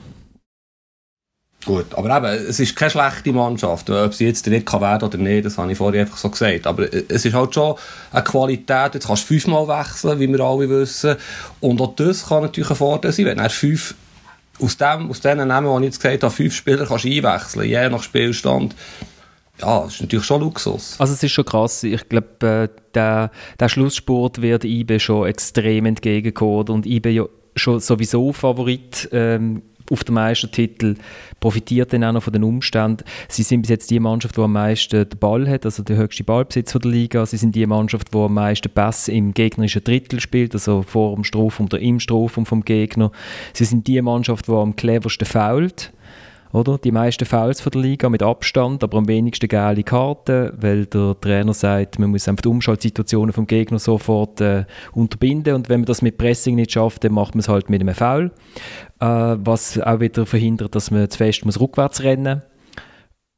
[1.68, 3.90] Gut, aber eben, es ist keine schlechte Mannschaft.
[3.90, 6.66] Ob sie jetzt nicht werden oder nicht, das habe ich vorher einfach so gesagt.
[6.66, 7.76] Aber es ist halt schon
[8.14, 8.94] eine Qualität.
[8.94, 11.18] Jetzt kannst du fünfmal wechseln, wie wir alle wissen.
[11.60, 13.96] Und auch das kann natürlich ein Vorteil sein, wenn er fünf
[14.62, 17.90] aus, dem, aus den Namen, die ich jetzt gesagt habe, fünf Spieler kannst einwechseln, je
[17.90, 18.74] nach Spielstand.
[19.60, 20.96] Ja, das ist natürlich schon Luxus.
[21.00, 21.84] Also es ist schon krass.
[21.84, 27.26] Ich glaube, äh, der, der Schlusssport wird IBE schon extrem entgegenkommen und IBE ja
[27.58, 30.96] schon sowieso Favorit ähm, auf den Meistertitel,
[31.40, 33.04] profitiert dann auch noch von den Umständen.
[33.28, 36.24] Sie sind bis jetzt die Mannschaft, die am meisten den Ball hat, also der höchste
[36.24, 37.26] Ballbesitz der Liga.
[37.26, 41.24] Sie sind die Mannschaft, die am meisten Pässe im gegnerischen Drittel spielt, also vor dem
[41.24, 43.12] Strafraum oder im Strafraum vom Gegner.
[43.54, 45.92] Sie sind die Mannschaft, die am cleversten fault
[46.52, 46.78] oder?
[46.78, 51.16] Die meisten Fouls von der Liga mit Abstand, aber am wenigsten geile Karten, weil der
[51.20, 55.86] Trainer sagt, man muss einfach die Umschaltsituationen vom Gegner sofort äh, unterbinden und wenn man
[55.86, 58.32] das mit Pressing nicht schafft, dann macht man es halt mit einem Foul,
[59.00, 62.42] äh, was auch wieder verhindert, dass man zu fest muss rückwärts rennen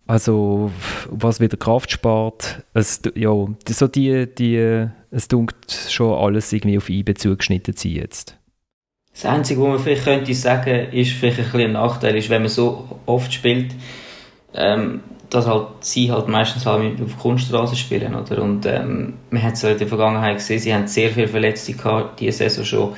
[0.10, 0.72] also
[1.08, 3.30] was wieder Kraft spart, es, ja,
[3.70, 8.39] so die, die, es dunkt schon alles irgendwie auf IBE zugeschnitten sein jetzt.
[9.14, 12.44] Das Einzige, was man vielleicht könnte sagen, ist vielleicht ein, bisschen ein Nachteil, ist, wenn
[12.44, 13.76] man so oft spielt,
[14.54, 18.42] ähm, dass halt sie halt meistens halt auf Kunststraße spielen, oder?
[18.42, 22.20] Und ähm, man hat es in der Vergangenheit gesehen, sie haben sehr viele Verletzte gehabt,
[22.20, 22.96] diese Saison schon.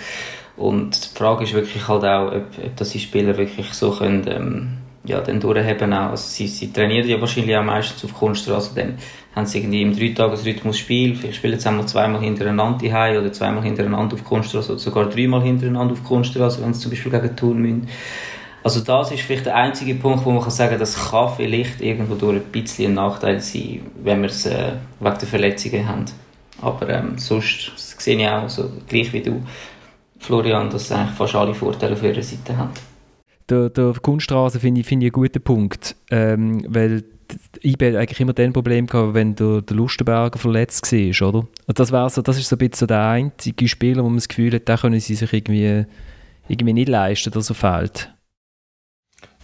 [0.58, 4.26] Und die Frage ist wirklich halt auch, ob, ob dass die Spieler wirklich so können,
[4.28, 6.12] ähm, ja, dann durchheben auch.
[6.12, 8.98] Also sie, sie trainieren ja wahrscheinlich auch meistens auf Kunststraße, dann
[9.36, 13.64] haben sie irgendwie im Dreitagesrhythmus Spiel, vielleicht spielen sie einmal zweimal hintereinander die oder zweimal
[13.64, 17.62] hintereinander auf Kunststraße oder sogar dreimal hintereinander auf Kunststraße, wenn sie zum Beispiel gegen Thun
[17.62, 17.88] müssen.
[18.64, 22.14] Also das ist vielleicht der einzige Punkt, wo man kann sagen, das kann vielleicht irgendwo
[22.14, 26.06] durch ein bisschen ein Nachteil sein, wenn wir es äh, wegen der Verletzungen haben.
[26.62, 29.42] Aber ähm, sonst sehe ich auch, so, gleich wie du,
[30.20, 32.70] Florian, dass eigentlich fast alle Vorteile auf ihrer Seite haben.
[33.52, 37.04] Der, der Kunststraße finde ich, find ich einen guten Punkt, ähm, weil
[37.64, 41.48] IB eigentlich immer dann Problem gehabt, wenn der, der Lustenberger verletzt war, oder?
[41.68, 44.54] Und das, so, das ist so ein bisschen der einzige Spieler, wo man das Gefühl
[44.54, 45.86] hat, da können sie sich irgendwie,
[46.48, 48.10] irgendwie nicht leisten, dass er fehlt.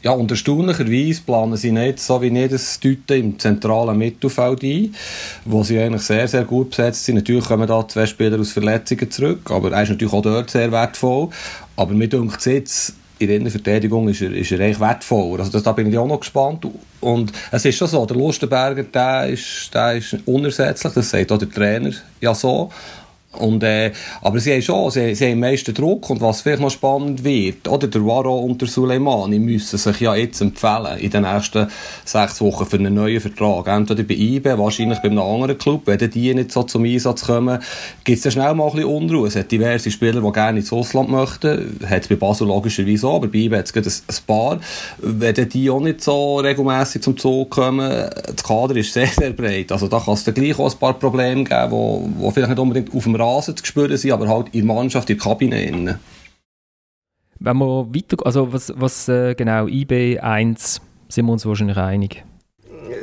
[0.04, 4.96] Ja, und erstaunlicherweise planen sie nicht so wie jedes Tüte im zentralen Mittelfeld ein,
[5.43, 7.15] wo sie eigentlich sehr, sehr gut besetzt sind.
[7.15, 10.72] Natürlich kommen da zwei Spieler aus Verletzungen zurück, aber er ist natürlich auch dort sehr
[10.72, 11.30] wertvoll.
[11.76, 15.40] Aber mir denkt jetzt, in der Innenverteidigung ist er, ist er eigentlich wertvoller.
[15.40, 16.66] Also das, da bin ich auch noch gespannt.
[17.02, 21.38] Und es ist schon so, der Lustenberger, der ist, der ist unersetzlich, das sagt auch
[21.38, 22.72] der Trainer ja so.
[23.38, 26.62] Und, äh, aber sie haben schon, sie, sie haben am meisten Druck und was vielleicht
[26.62, 31.10] noch spannend wird, oder der Waro und der Suleimani müssen sich ja jetzt empfehlen in
[31.10, 31.67] den nächsten
[32.06, 33.67] sechs Wochen für einen neuen Vertrag.
[33.67, 35.84] Entweder bei IBE, wahrscheinlich bei einem anderen Club.
[35.86, 37.60] Wenn die nicht so zum Einsatz kommen,
[38.04, 39.28] gibt es ja schnell mal ein bisschen Unruhe.
[39.28, 41.80] Es hat diverse Spieler, die gerne ins Ausland möchten.
[41.88, 44.60] Hat es bei Basel logischerweise auch, aber bei IBE hat es ein, ein paar.
[44.97, 49.71] Wenn die auch nicht so regelmässig zum Zug kommen, das Kader ist sehr, sehr breit.
[49.71, 52.93] Also da kann es dann gleich auch ein paar Probleme geben, die, vielleicht nicht unbedingt
[52.93, 55.63] auf dem Rasen zu spüren sind, aber halt in der Mannschaft, in der Kabine.
[55.63, 56.00] Innen.
[57.40, 62.24] Wenn wir weiter, also was, was äh, genau, IB1, sind wir uns wahrscheinlich einig?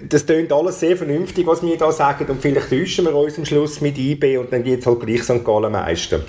[0.08, 3.44] Das klingt alles sehr vernünftig, was wir da sagen und vielleicht täuschen wir uns am
[3.44, 5.44] Schluss mit IB und dann geht es halt gleich St.
[5.44, 6.22] Gallen meisten.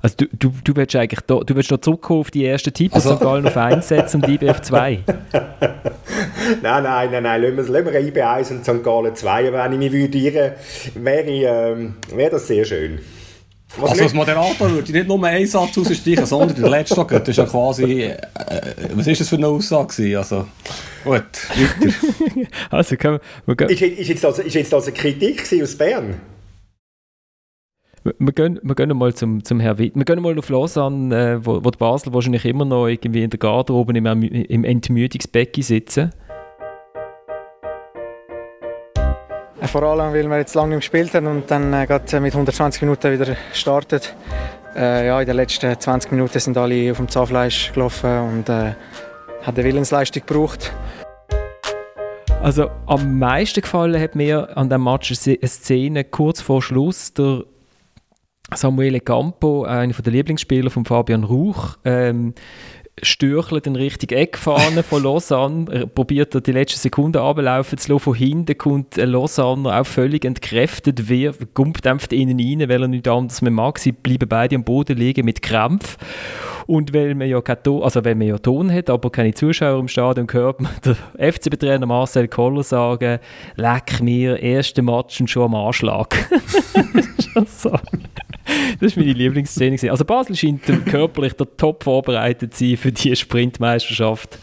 [0.00, 2.94] Also du, du, du willst eigentlich da, du willst noch zurückkommen auf die ersten Tipps,
[2.94, 3.16] also.
[3.16, 3.20] St.
[3.22, 5.02] Gallen auf 1 setzen und IB auf 2?
[6.62, 8.84] nein, nein, nein, nein, lassen wir, lassen wir IB 1 und St.
[8.84, 9.52] Gallen 2.
[9.52, 10.54] Wenn ich mich würde
[10.94, 13.00] wäre, ähm, wäre das sehr schön.
[13.78, 17.08] Was also als Moderator würde ich nicht nur einen Satz rausstreichen, sondern der letzte Tag,
[17.08, 18.16] das ist ja quasi, äh,
[18.94, 20.46] was ist das für eine Aussage Also,
[21.04, 21.94] gut, weiter.
[22.70, 26.20] also, können wir, wir ist, ist, jetzt also, ist jetzt also eine Kritik aus Bern?
[28.18, 29.94] Wir gehen, wir gehen mal zum, zum Herrn Witt.
[29.94, 33.30] Wir gehen mal auf Lausanne, äh, wo, wo die Basel wahrscheinlich immer noch irgendwie in
[33.30, 36.10] der Garderobe im, im Entmüdungsbecken sitzen.
[39.62, 42.82] Vor allem, weil wir jetzt lange nicht gespielt haben und dann äh, gerade mit 120
[42.82, 44.14] Minuten wieder startet.
[44.76, 48.74] Äh, ja, in den letzten 20 Minuten sind alle auf dem Zahnfleisch gelaufen und äh,
[49.42, 50.72] hat eine Willensleistung gebraucht.
[52.42, 57.12] Also am meisten gefallen hat mir an dem Match eine Szene kurz vor Schluss.
[57.14, 57.42] Der
[58.54, 62.34] Samuele Campo, einer der Lieblingsspieler von Fabian Ruch, ähm,
[63.02, 68.14] stürchelt in Richtung Eckfahne von Lausanne, er probiert die letzten Sekunden ablaufen zu lassen, von
[68.14, 71.34] hinten kommt Lausanne auch völlig entkräftet, wir
[71.86, 75.26] einfach innen rein, weil er nicht anders mehr mag, sie bleiben beide am Boden liegen
[75.26, 75.98] mit Krampf
[76.66, 79.78] und weil man ja kein Ton, also weil man ja Ton hat, aber keine Zuschauer
[79.78, 80.96] im Stadion, hört man der
[81.32, 83.18] FCB-Trainer Marcel Koller sagen,
[83.56, 86.16] leck mir, erste Match und schon am Anschlag.
[87.46, 87.78] so.
[88.80, 89.90] Das war meine Lieblingsszene.
[89.90, 94.38] Also Basel scheint körperlich der Top vorbereitet zu sein für diese Sprintmeisterschaft.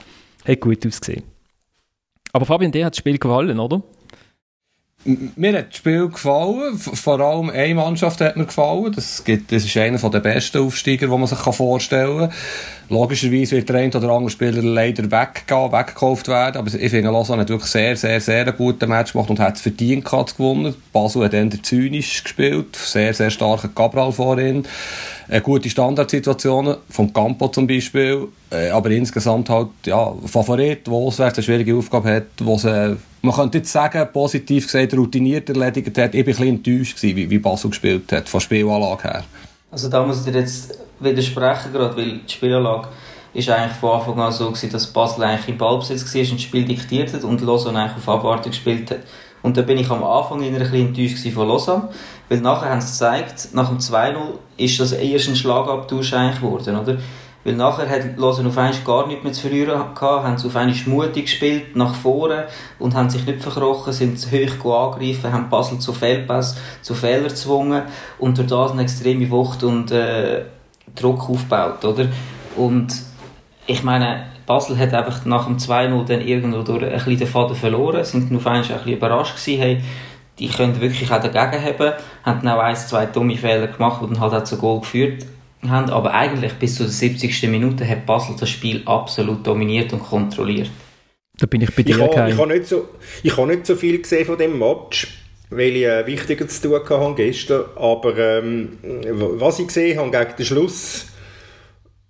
[0.46, 1.24] Hat gut ausgesehen.
[2.34, 3.84] Aber Fabian, dir hat das Spiel gefallen, oder?
[5.06, 6.78] Mir hat das Spiel gefallen.
[6.78, 8.94] Vor allem eine Mannschaft hat mir gefallen.
[8.94, 12.34] Das, gibt, das ist einer der besten Aufsteiger, die man sich vorstellen kann.
[12.90, 16.58] Logischerweise wird der eine oder andere Spieler leider weggehen, weggekauft werden.
[16.58, 19.56] Aber ich finde, Lausanne hat wirklich sehr, sehr, sehr einen guten Match gemacht und hat
[19.56, 20.76] es verdient gehabt, zu gewonnen.
[20.94, 22.76] Basel hat dann zynisch gespielt.
[22.76, 24.66] Sehr, sehr starker Cabral vorhin.
[25.28, 28.28] Äh, gute Standardsituationen, vom Campo zum Beispiel.
[28.54, 33.36] Äh, aber insgesamt halt, ja, Favorit, der auswärts eine schwierige Aufgabe hat, wo sie, man
[33.36, 36.14] könnte jetzt sagen, positiv gesagt, routiniert erledigt hat.
[36.14, 39.24] Ich war ein bisschen enttäuscht, gewesen, wie, wie Basel gespielt hat, von Spielanlage her.
[39.72, 42.90] Also da muss ich dir jetzt widersprechen, gerade, weil die Spielanlage
[43.34, 46.42] ist eigentlich von Anfang an so gewesen, dass Basel eigentlich im Ballbesitz war und das
[46.42, 49.00] Spiel diktiert hat und Lausanne eigentlich auf Abwartung gespielt hat.
[49.42, 51.90] Und da bin ich am Anfang ein bisschen enttäuscht von Lausanne,
[52.30, 54.16] weil nachher haben sie gezeigt, nach dem 2-0
[54.58, 56.98] ist das erst ein Schlagabtausch eigentlich geworden, oder?
[57.44, 60.56] Weil nachher hat Lausanne auf einmal gar nichts mehr zu verlieren gehabt, haben sie auf
[60.56, 62.46] einmal mutig gespielt, nach vorne
[62.80, 67.84] und haben sich nicht verkrochen, sind hoch angegriffen, haben Basel zu Fehlpass, zu Fehlern gezwungen
[68.18, 70.46] und durch das eine extreme Wucht und äh,
[70.96, 72.08] Druck aufgebaut, oder?
[72.56, 72.94] Und
[73.68, 77.56] ich meine, Basel hat einfach nach dem 2-0 dann irgendwo durch ein bisschen den Faden
[77.56, 79.82] verloren, sind auf einmal ein bisschen überrascht gewesen, hey,
[80.40, 84.16] die können wirklich auch dagegen haben, haben dann auch ein, zwei dumme Fehler gemacht und
[84.16, 85.26] dann halt auch zu Goal geführt
[85.70, 87.44] haben, aber eigentlich bis zur 70.
[87.50, 90.70] Minute hat Basel das Spiel absolut dominiert und kontrolliert.
[91.38, 92.90] Da bin ich bei dir, Ich habe, ich habe, nicht, so,
[93.24, 96.82] ich habe nicht so viel gesehen von dem Match, weil ich äh, wichtiger zu tun
[96.90, 101.08] hatte gestern, aber ähm, was ich gesehen habe gegen den Schluss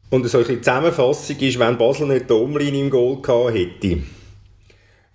[0.10, 4.04] und so eine Zusammenfassung ist, wenn Basel nicht die Omlin im Goal gehabt hätte,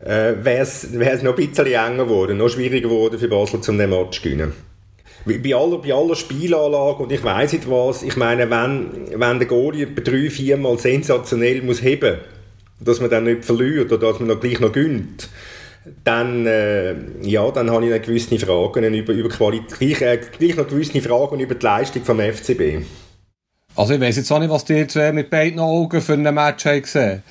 [0.00, 3.90] äh, wäre es noch ein bisschen enger geworden, noch schwieriger geworden für Basel, um den
[3.90, 4.67] Match zu gewinnen
[5.24, 9.48] bei aller, bei aller Spielanlage und ich weiß nicht was, ich meine, wenn, wenn der
[9.48, 12.18] Goalie drei, viermal sensationell muss heben,
[12.80, 15.28] dass man dann nicht verliert oder dass man noch gleich noch gönnt,
[16.04, 20.68] dann, äh, ja, dann habe ich noch gewisse Fragen über, über Qualität, äh, gleich noch
[20.68, 22.84] gewisse Fragen über die Leistung vom FCB.
[23.74, 26.66] Also ich weiß jetzt auch nicht, was die zwei mit beiden Augen für ein Match
[26.66, 27.22] haben gesehen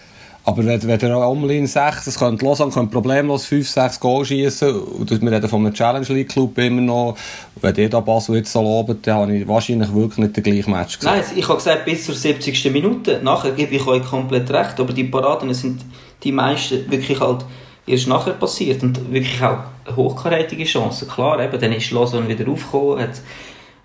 [0.47, 4.79] Aber wenn, wenn der Omlin 6, das könnte Lausanne könnte problemlos 5, 6 Goal schießen
[4.79, 7.17] und wir reden einem Challenge League Club immer noch,
[7.59, 10.71] wenn ihr da Basel jetzt so lobt, dann habe ich wahrscheinlich wirklich nicht den gleichen
[10.71, 11.15] Match gesehen.
[11.17, 12.71] Nein, ich habe gesagt, bis zur 70.
[12.71, 13.19] Minute.
[13.21, 15.81] Nachher gebe ich euch komplett recht, aber die Paraden sind
[16.23, 17.43] die meisten wirklich halt
[17.85, 21.09] erst nachher passiert und wirklich auch hochkarätige Chancen.
[21.09, 23.05] Klar, eben, dann ist Lausanne wieder aufgekommen,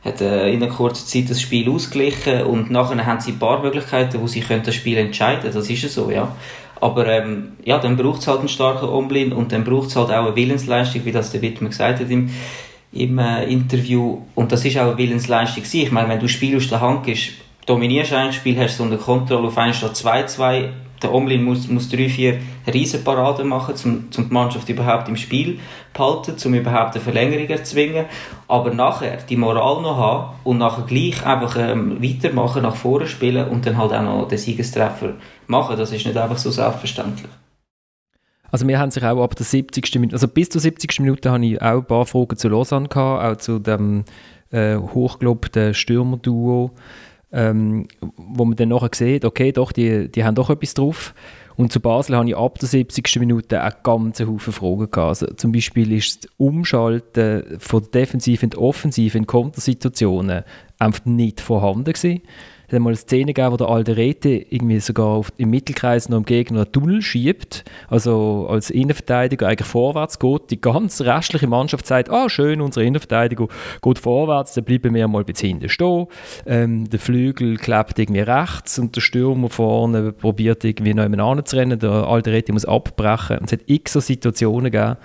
[0.04, 3.62] hat äh, in einer kurzen Zeit das Spiel ausgeglichen und nachher haben sie ein paar
[3.62, 5.54] Möglichkeiten, wo sie können das Spiel entscheiden können.
[5.54, 6.34] Das ist ja so, ja.
[6.80, 10.10] Aber ähm, ja, dann braucht es halt einen starken Omlin und dann braucht es halt
[10.10, 12.28] auch eine Willensleistung, wie das der Wittmann gesagt hat im,
[12.92, 14.22] im äh, Interview.
[14.34, 15.62] Und das ist auch eine Willensleistung.
[15.62, 17.34] Ich meine, wenn du das Spiel aus der Hand gehst,
[17.66, 20.70] dominierst ein Spiel, hast du unter Kontrolle auf 1 statt 2-2,
[21.02, 22.38] der Omlin muss, muss drei, vier
[22.72, 25.58] Riesenparaden machen, um, um die Mannschaft überhaupt im Spiel
[25.92, 28.06] behalten, um überhaupt eine Verlängerung zu erzwingen.
[28.48, 33.48] Aber nachher die Moral noch haben und nachher gleich einfach ähm, weitermachen, nach vorne spielen
[33.48, 35.14] und dann halt auch noch den Siegestreffer
[35.46, 37.30] machen, das ist nicht einfach so selbstverständlich.
[38.50, 39.94] Also wir haben sich auch ab der 70.
[39.94, 41.00] Minute, also bis zur 70.
[41.00, 44.04] Minute habe ich auch ein paar Fragen zu Lausanne gehabt, auch zu dem
[44.50, 46.70] äh, hochgelobten Stürmerduo
[47.32, 51.14] ähm, wo man dann nachher sieht, okay, doch, die, die haben doch etwas drauf.
[51.56, 53.18] Und zu Basel habe ich ab der 70.
[53.18, 54.90] Minute auch ganz Haufen Fragen.
[54.94, 60.44] Also zum Beispiel ist das Umschalten von Defensiv in die Offensive in Kontersituationen
[60.78, 62.22] einfach nicht vorhanden gewesen
[62.72, 66.24] hat mal eine Szene gegeben, wo der Alderete irgendwie sogar auf, im Mittelkreis noch im
[66.24, 70.50] Gegner einen Tunnel schiebt, also als Innenverteidiger eigentlich vorwärts geht.
[70.50, 73.48] Die ganze restliche Mannschaft sagt, ah schön, unsere Innenverteidiger
[73.80, 76.06] geht vorwärts, dann bleiben wir mal bis hinten stehen.
[76.46, 81.56] Ähm, der Flügel klebt irgendwie rechts und der Stürmer vorne probiert irgendwie noch jemanden zu
[81.56, 83.38] rennen, der Alderete muss abbrechen.
[83.38, 84.96] Und es hat x so Situationen gegeben,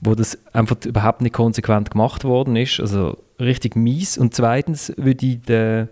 [0.00, 2.80] wo das einfach überhaupt nicht konsequent gemacht worden ist.
[2.80, 4.18] Also richtig mies.
[4.18, 5.88] Und zweitens würde ich den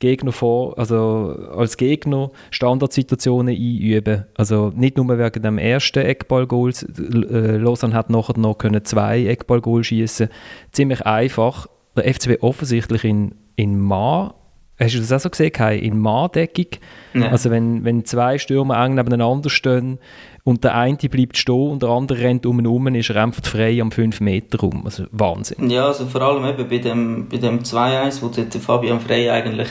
[0.00, 4.24] Gegner vor, also als Gegner Standardsituationen einüben.
[4.34, 6.70] Also nicht nur wegen dem ersten Eckballgoal.
[6.70, 10.28] Äh, Lausanne hat nachher noch können zwei Eckballgoal schießen.
[10.72, 11.66] Ziemlich einfach.
[11.96, 14.34] Der FCB offensichtlich in, in Ma
[14.76, 15.76] Hast du das auch so gesehen, Kai?
[15.76, 16.66] In Mahndeckung?
[17.14, 17.28] Ja.
[17.28, 19.98] Also wenn, wenn zwei Stürmer eng nebeneinander stehen
[20.44, 23.44] und der eine bleibt stehen und der andere rennt um ihn herum, ist er einfach
[23.44, 24.82] frei am 5 Meter rum.
[24.84, 25.70] Also Wahnsinn.
[25.70, 29.68] Ja, also vor allem eben bei dem, bei dem 2-1, wo der, Fabian Frey eigentlich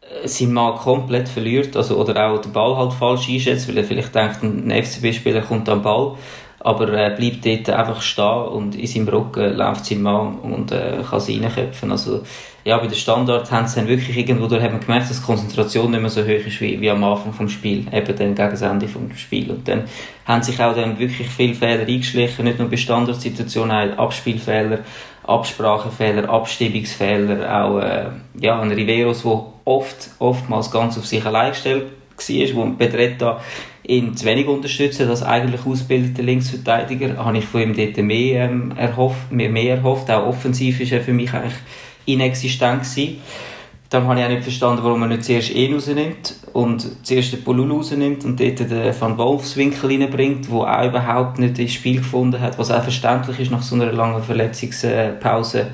[0.00, 3.84] äh, sein Mann komplett verliert, also, oder auch den Ball halt falsch einschätzt, weil er
[3.84, 6.16] vielleicht denkt, ein FCB-Spieler kommt am Ball
[6.60, 11.02] aber er bleibt dort einfach stehen und in seinem Rücken läuft sein Mann und äh,
[11.08, 11.90] kann sie reinköpfen.
[11.90, 12.22] Also,
[12.64, 15.90] ja, bei den Standard haben sie dann wirklich irgendwo, hat man gemerkt, dass die Konzentration
[15.90, 18.62] nicht mehr so hoch ist wie, wie am Anfang vom Spiel, eben dann gegen das
[18.62, 19.50] Ende vom Spiel.
[19.50, 19.84] Und dann
[20.26, 24.80] haben sich auch dann wirklich viele Fehler eingeschlichen, nicht nur bei Standardsituationen, auch Abspielfehler,
[25.24, 28.06] Absprachefehler, Abstimmungsfehler, auch, äh,
[28.40, 31.84] ja, ein Riveros, der oft, oftmals ganz auf sich allein gestellt
[32.16, 33.40] war, wo Pedretta
[33.82, 38.72] ihn zu wenig unterstützt als eigentlich ausgebildeter Linksverteidiger, habe ich von ihm dort mehr, ähm,
[38.76, 40.10] erhofft, mehr, mehr erhofft.
[40.10, 41.54] Auch offensiv ist er für mich eigentlich
[42.06, 43.18] inexistent gewesen.
[43.90, 47.42] Dann habe ich auch nicht verstanden, warum man nicht zuerst ihn rausnimmt und zuerst den
[47.42, 52.40] Polul rausnimmt und dort den Van Wolfswinkel reinbringt, der auch überhaupt nicht ins Spiel gefunden
[52.40, 55.72] hat, was auch verständlich ist nach so einer langen Verletzungspause.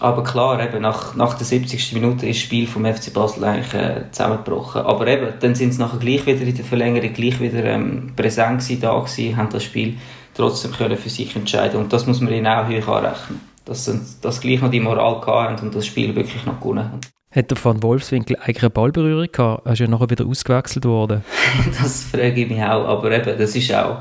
[0.00, 1.92] Aber klar, eben, nach, nach der 70.
[1.94, 4.82] Minute ist das Spiel vom FC Basel eigentlich äh, zusammengebrochen.
[4.82, 8.60] Aber eben, dann sind sie nachher gleich wieder in der Verlängerung gleich wieder ähm, präsent
[8.60, 9.96] gewesen, da gewesen, haben das Spiel
[10.34, 13.40] trotzdem können für sich entscheiden Und das muss man ihnen auch hoch anrechnen.
[13.68, 17.00] Dass sie dass gleich noch die Moral hatten und das Spiel wirklich noch gewonnen haben.
[17.30, 19.66] Hat der Van Wolfswinkel eigentlich eine Ballberührung gehabt?
[19.66, 21.22] Er ist ja nachher wieder ausgewechselt worden.
[21.80, 22.86] das frage ich mich auch.
[22.86, 23.98] Aber eben, das ist auch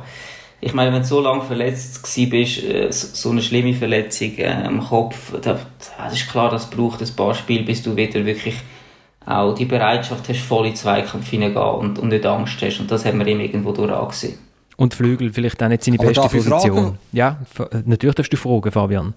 [0.60, 4.82] ich meine, wenn du so lange verletzt bist, äh, so eine schlimme Verletzung äh, am
[4.82, 8.56] Kopf, das ist klar, das braucht ein paar Spiele, bis du wieder wirklich
[9.26, 12.80] auch die Bereitschaft hast, voll in Zweikampf hineingehen und, und nicht Angst hast.
[12.80, 14.40] Und das haben wir ihm irgendwo durch angesehen.
[14.78, 16.98] Und Flügel vielleicht auch nicht seine Aber beste Position.
[17.12, 17.38] Ja,
[17.86, 19.14] natürlich darfst du fragen, Fabian.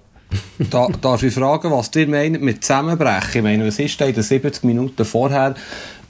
[0.59, 3.37] Da, darf ich fragen, was ihr meint mit Zusammenbrechen?
[3.37, 5.55] Ich meine, was ist da in den 70 Minuten vorher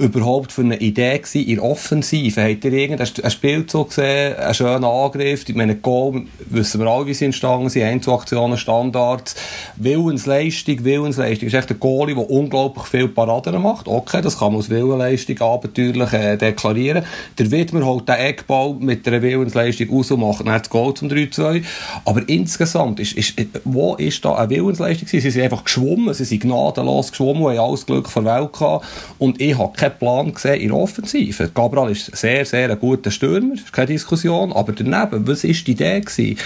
[0.01, 2.43] überhaupt für eine Idee gewesen in Offensive?
[2.43, 5.47] Habt ihr irgendeinen Spielzug gesehen, einen schönen Angriff?
[5.47, 9.37] Ich meine, Goal, wissen wir alle, wie sie entstanden sind, Einzelaktionen, Standards,
[9.77, 11.49] Willensleistung, Willensleistung.
[11.49, 13.89] Das ist echt ein Goalie, der unglaublich viel Paraden macht.
[13.89, 17.05] Okay, das kann man als Willensleistung abenteuerlich äh, deklarieren.
[17.39, 21.63] Der Widmer holt den Eckball mit einer Willensleistung aus und macht das Goal zum 3-2.
[22.07, 23.35] Aber insgesamt, ist, ist,
[23.65, 25.09] wo ist da eine Willensleistung?
[25.09, 28.87] Sie sind einfach geschwommen, sie sind gnadenlos geschwommen, haben alles Glück der Welt gehabt.
[29.19, 31.50] Und ich habe keine keinen Plan gesehen in Offensive.
[31.55, 35.70] Gabriel ist sehr, sehr ein guter Stürmer, ist keine Diskussion, aber daneben, was war die
[35.70, 36.37] Idee gewesen?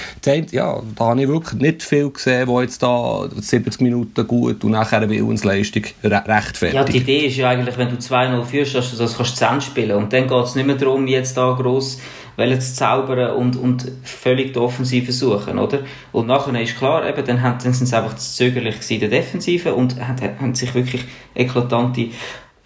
[0.50, 4.72] Ja, da habe ich wirklich nicht viel gesehen, wo jetzt da 70 Minuten gut und
[4.72, 6.74] nachher Willensleistung rechtfertigt.
[6.74, 9.44] Ja, die Idee ist ja eigentlich, wenn du 2-0 führst, dass du das kannst zu
[9.44, 11.98] Ende spielen und dann geht es nicht mehr darum, jetzt da gross
[12.36, 15.80] zu zaubern und, und völlig die Offensive suchen, oder?
[16.10, 19.08] Und nachher ist klar, eben, dann, haben, dann sind sie einfach zu zögerlich in der
[19.08, 21.04] Defensive und haben, haben sich wirklich
[21.34, 22.08] eklatante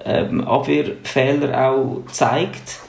[0.04, 2.80] ähm, Abwehrfehler auch gezeigt.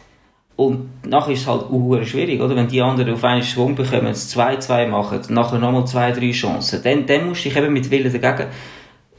[0.55, 2.55] Und nachher ist es halt auch schwierig, oder?
[2.55, 6.83] Wenn die anderen auf einen Schwung bekommen, es 2-2 machen, nachher nochmal zwei, drei Chancen,
[6.83, 8.49] dann, dann musst du dich eben mit Willen dagegen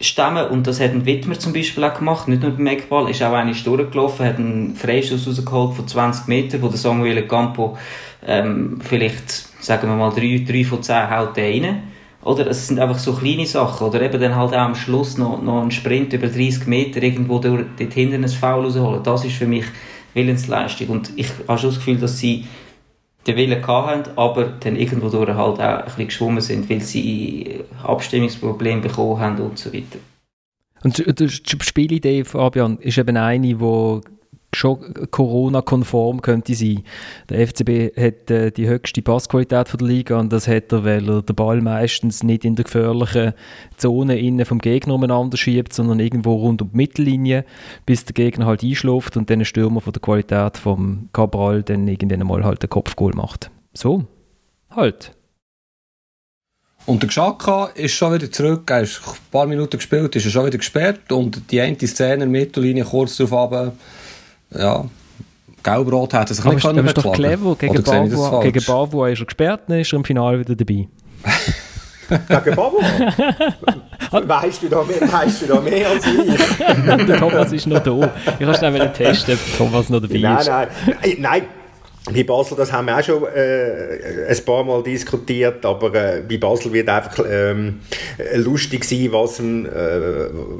[0.00, 0.48] stemmen.
[0.48, 3.33] Und das hat ein Wittmer zum Beispiel auch gemacht, nicht nur beim Eckball, ist auch
[3.33, 7.76] eine durchgelaufen, hat einen Freischuss rausgeholt von 20 Metern, wo der Samuel Campo
[8.26, 9.31] ähm, vielleicht,
[9.62, 11.89] sagen wir mal, 3, 3 von 10 haut rein.
[12.22, 13.87] Oder es sind einfach so kleine Sachen.
[13.87, 17.38] Oder eben dann halt auch am Schluss noch, noch ein Sprint über 30 Meter irgendwo
[17.38, 19.02] dort, dort hinten ein Foul rausholen.
[19.02, 19.64] Das ist für mich
[20.14, 20.88] Willensleistung.
[20.88, 22.44] Und ich habe schon das Gefühl, dass sie
[23.26, 27.61] den Willen hatten, aber dann irgendwo durch halt auch ein bisschen geschwommen sind, weil sie
[27.83, 29.98] Abstimmungsprobleme bekommen haben und so weiter.
[30.83, 34.00] Und die Spielidee, Fabian, ist eben eine, die
[34.55, 36.83] schon Corona-konform könnte sein.
[37.29, 41.23] Der FCB hat äh, die höchste Passqualität der Liga und das hat er, weil er
[41.23, 43.35] den Ball meistens nicht in der gefährlichen
[43.77, 47.45] Zone innen vom Gegner umeinander schiebt, sondern irgendwo rund um die Mittellinie,
[47.87, 51.87] bis der Gegner halt einschläft und dann ein Stürmer von der Qualität vom Cabral dann
[51.87, 53.51] irgendwann mal halt den Kopfgoal macht.
[53.73, 54.05] So,
[54.71, 55.13] halt.
[56.87, 60.31] Und der Gschaka ist schon wieder zurück, er ist ein paar Minuten gespielt, ist er
[60.31, 63.73] schon wieder gesperrt und die eine Szene in der Mittellinie kurz darauf runter,
[64.53, 64.85] ja,
[65.63, 66.79] Gelb-Rot hat er sich aber nicht können.
[66.79, 67.57] Aber ist doch clever.
[67.57, 70.89] Gegen Bavua, gegen Bavua ist er gesperrt, dann ist er im Finale wieder dabei.
[72.09, 72.81] Gegen Bavua?
[74.43, 77.07] weißt, du da mehr, weißt du da mehr als ich?
[77.07, 78.13] der Thomas ist noch da.
[78.39, 80.49] Ich kann schnell testen, ob Thomas noch dabei nein, ist.
[80.49, 81.43] Nein, nein.
[82.07, 86.39] Bei Basel, das haben wir auch schon äh, ein paar Mal diskutiert, aber äh, bei
[86.39, 87.81] Basel wird einfach ähm,
[88.37, 89.71] lustig sein, was dem, äh,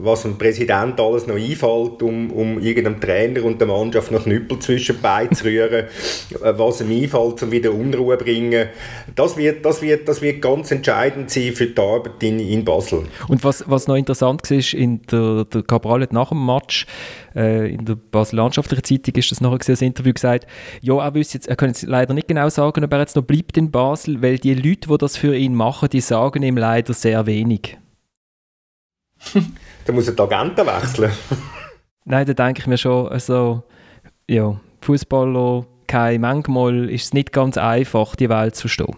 [0.03, 4.59] was dem Präsident alles noch einfällt, um, um irgendeinem Trainer und der Mannschaft noch Knüppel
[4.59, 4.99] zwischen
[5.33, 5.87] zu rühren,
[6.43, 8.69] äh, was ihm einfällt, um wieder Unruhe zu bringen.
[9.17, 13.05] Das wird, das, wird, das wird ganz entscheidend sein für die Arbeit in, in Basel.
[13.29, 16.87] Und was, was noch interessant war, in der, der Cabral nach dem Match,
[17.35, 20.47] äh, in der Basel-Landschaftlichen Zeitung ist das nachher gesehen, Interview gesagt,
[20.83, 23.57] ja, er jetzt, er könnte jetzt leider nicht genau sagen, ob er jetzt noch bleibt
[23.57, 27.27] in Basel, weil die Leute, die das für ihn machen, die sagen ihm leider sehr
[27.27, 27.79] wenig.
[29.85, 31.13] da muss er die Agenten wechseln.
[32.05, 33.63] Nein, da denke ich mir schon, also,
[34.29, 35.67] ja, Fußballer,
[36.19, 38.97] manchmal ist es nicht ganz einfach, die Welt zu verstehen.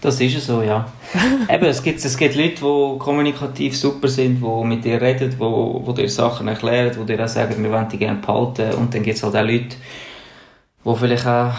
[0.00, 0.86] Das ist so, ja.
[1.52, 5.84] Eben, es gibt, es gibt Leute, die kommunikativ super sind, die mit dir reden, die,
[5.86, 8.74] die dir Sachen erklären, die dir auch sagen, wir wollen dich gerne behalten.
[8.74, 9.76] Und dann gibt es halt auch Leute,
[10.88, 11.52] die vielleicht auch,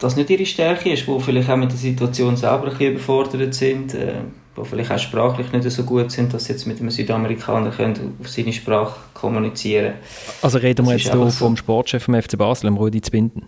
[0.00, 3.54] das nicht ihre Stärke ist, die vielleicht auch mit der Situation selber ein bisschen überfordert
[3.54, 4.14] sind, äh,
[4.56, 8.16] die vielleicht auch sprachlich nicht so gut sind, dass sie jetzt mit einem Südamerikaner können
[8.20, 9.94] auf seine Sprache kommunizieren
[10.42, 13.46] Also reden wir jetzt hier vom Sportchef vom FC Basel, dem Rudi Zbinden?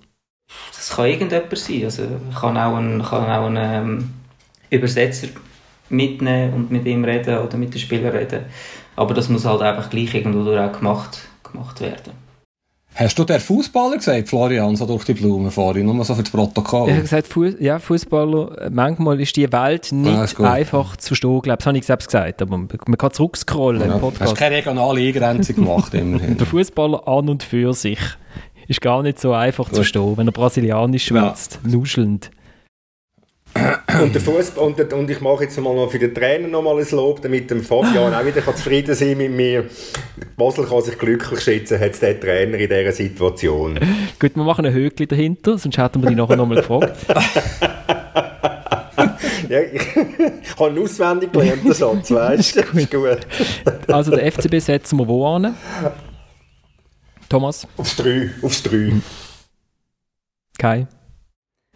[0.72, 1.84] Das kann irgendjemand sein.
[1.84, 2.02] Also
[2.40, 4.10] kann auch ein, kann auch ein ähm,
[4.70, 5.28] Übersetzer
[5.90, 8.44] mitnehmen und mit ihm reden oder mit den Spielern reden.
[8.96, 12.27] Aber das muss halt einfach gleich irgendwo auch gemacht, gemacht werden.
[12.98, 16.32] Hast du der Fußballer gesagt, Florian, so durch die Blumen vorhin, nur so für das
[16.32, 16.88] Protokoll?
[16.88, 21.40] Ich habe gesagt, Fuß, ja, Fußballer, manchmal ist die Welt nicht ah, einfach zu verstehen,
[21.42, 24.32] glaube das habe ich selbst gesagt, aber man kann zurückscrollen ja, im Podcast.
[24.32, 26.36] Hast keine regionale Eingrenzung gemacht, immerhin.
[26.38, 28.00] der Fußballer an und für sich
[28.66, 29.74] ist gar nicht so einfach gut.
[29.74, 31.70] zu verstehen, wenn er brasilianisch schwätzt, ja.
[31.70, 32.32] nuschelnd.
[34.00, 36.78] Und, der Fußball, und, und ich mache jetzt mal noch für den Trainer noch mal
[36.78, 39.64] ein Lob, damit dem Fabian auch wieder zufrieden sein mit mir.
[40.36, 43.78] Basel kann sich glücklich schätzen, hat der Trainer in dieser Situation.
[44.18, 46.96] Gut, wir machen ein Höckli dahinter, sonst hätten wir die nachher noch mal gefragt.
[49.48, 49.96] ja, ich
[50.58, 52.60] habe einen auswendig gelernt, den Satz, weißt du?
[52.78, 53.18] ist gut.
[53.88, 55.54] Also der FCB setzen wir wo an?
[57.28, 57.66] Thomas?
[57.76, 58.30] Aufs 3.
[58.42, 58.92] Aufs 3.
[60.58, 60.86] Kai?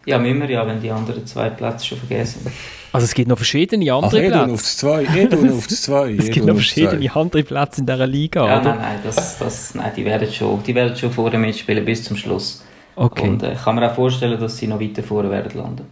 [0.05, 2.53] Ja, müssen wir ja, wenn die anderen zwei Plätze schon vergessen sind.
[2.91, 4.51] Also es gibt noch verschiedene andere Ach, Plätze.
[4.51, 5.07] Aufs zwei.
[5.51, 6.13] auf das zwei.
[6.13, 8.75] es gibt noch verschiedene andere Plätze in dieser Liga, ja, oder?
[8.75, 12.17] Nein, nein, das, das, nein die, werden schon, die werden schon vorne mitspielen bis zum
[12.17, 12.63] Schluss.
[12.95, 13.27] Okay.
[13.27, 15.85] Und ich äh, kann mir auch vorstellen, dass sie noch weiter vorne werden landen.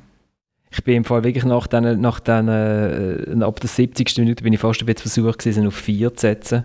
[0.69, 4.17] Ich bin im Fall wirklich nach den, nach den äh, ab der 70.
[4.19, 6.63] Minute bin ich fast ein bisschen versucht gewesen, auf 4 zu setzen.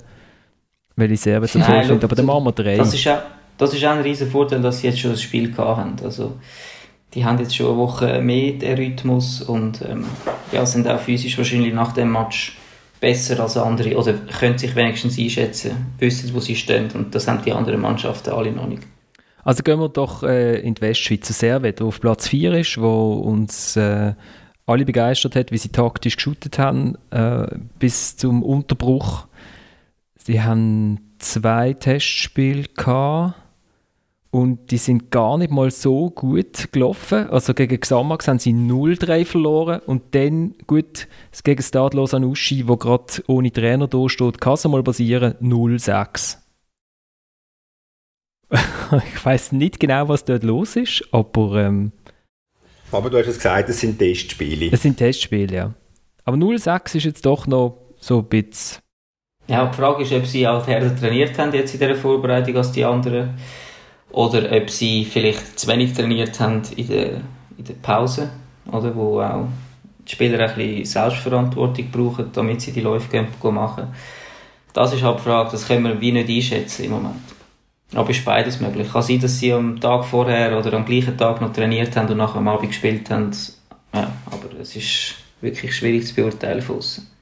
[0.95, 2.77] Weil ich sehr so toll finde, aber dann machen wir 3.
[2.77, 3.19] Das ist auch,
[3.59, 5.97] das ist auch ein riesen Vorteil, dass sie jetzt schon das Spiel gehabt haben.
[6.03, 6.37] Also,
[7.17, 10.05] die haben jetzt schon eine Woche mehr den Rhythmus und ähm,
[10.53, 12.59] ja, sind auch physisch wahrscheinlich nach dem Match
[13.01, 17.43] besser als andere oder können sich wenigstens einschätzen, wissen, wo sie stehen und das haben
[17.43, 18.83] die anderen Mannschaften alle noch nicht.
[19.45, 23.15] Also gehen wir doch äh, in die Westschweizer Servet, wo auf Platz 4 ist, wo
[23.15, 24.13] uns äh,
[24.67, 27.47] alle begeistert hat, wie sie taktisch geschootet haben, äh,
[27.79, 29.27] bis zum Unterbruch.
[30.19, 33.37] Sie haben zwei Testspiele gehabt
[34.37, 37.31] und die sind gar nicht mal so gut gelaufen.
[37.31, 41.09] Also gegen Xamax haben sie 0-3 verloren und dann, gut,
[41.43, 46.37] gegen Stadlos Anuschi, wo gerade ohne Trainer da steht, kann es mal passieren, 0-6.
[48.53, 51.57] ich weiß nicht genau, was dort los ist, aber...
[51.57, 51.93] Ähm,
[52.93, 54.69] aber du hast es gesagt, es sind Testspiele.
[54.71, 55.75] Es sind Testspiele, ja.
[56.27, 58.83] Aber 0-6 ist jetzt doch noch so ein bisschen...
[59.47, 62.73] Ja, die Frage ist, ob sie halt härter trainiert haben jetzt in dieser Vorbereitung als
[62.73, 63.39] die anderen
[64.11, 67.11] oder ob sie vielleicht zu wenig trainiert haben in der,
[67.59, 68.31] in der Pause,
[68.71, 69.47] oder, wo auch
[70.07, 73.89] die Spieler ein bisschen Selbstverantwortung brauchen, damit sie die Läufe machen
[74.73, 77.17] Das ist halt die Frage, das können wir wie nicht einschätzen im Moment.
[77.95, 78.91] Aber ist beides möglich.
[78.93, 82.17] Kann sein, dass sie am Tag vorher oder am gleichen Tag noch trainiert haben und
[82.17, 83.31] nachher am Abend gespielt haben.
[83.95, 87.16] Ja, aber es ist wirklich schwierig zu beurteilen von außen.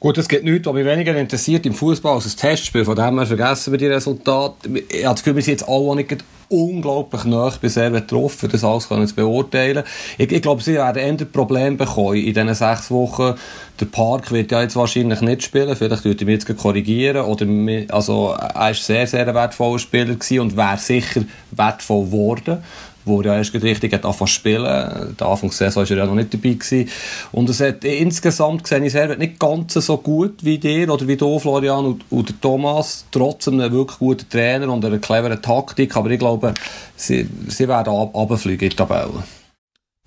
[0.00, 2.84] Gut, es gibt nichts, was mich weniger interessiert im Fußball als ein Testspiel.
[2.84, 4.68] Von dem her vergessen wir die Resultate.
[4.90, 8.88] Ich habe das Gefühl, wir sind jetzt alle nicht unglaublich nah bisher betroffen, das alles
[8.88, 9.82] können zu beurteilen.
[10.16, 13.34] Ich, ich glaube, sie werden eher Problem bekommen in diesen sechs Wochen.
[13.80, 17.46] Der Park wird ja jetzt wahrscheinlich nicht spielen, vielleicht würde ich jetzt korrigieren, oder,
[17.94, 22.62] also, er war sehr, sehr wertvoller Spieler und wäre sicher wertvoll geworden
[23.08, 25.16] wo er erst richtig hat angefangen zu spielen.
[25.18, 26.88] Der Anfang der Saison war er ja noch nicht dabei gewesen.
[27.32, 31.16] Und es hat insgesamt gesehen, ich selber nicht ganz so gut wie dir oder wie
[31.16, 35.96] du, Florian und, und Thomas, trotz einem wirklich guten Trainer und einer cleveren Taktik.
[35.96, 36.54] Aber ich glaube,
[36.94, 39.24] sie, sie werden runterfliegen in die Tabelle.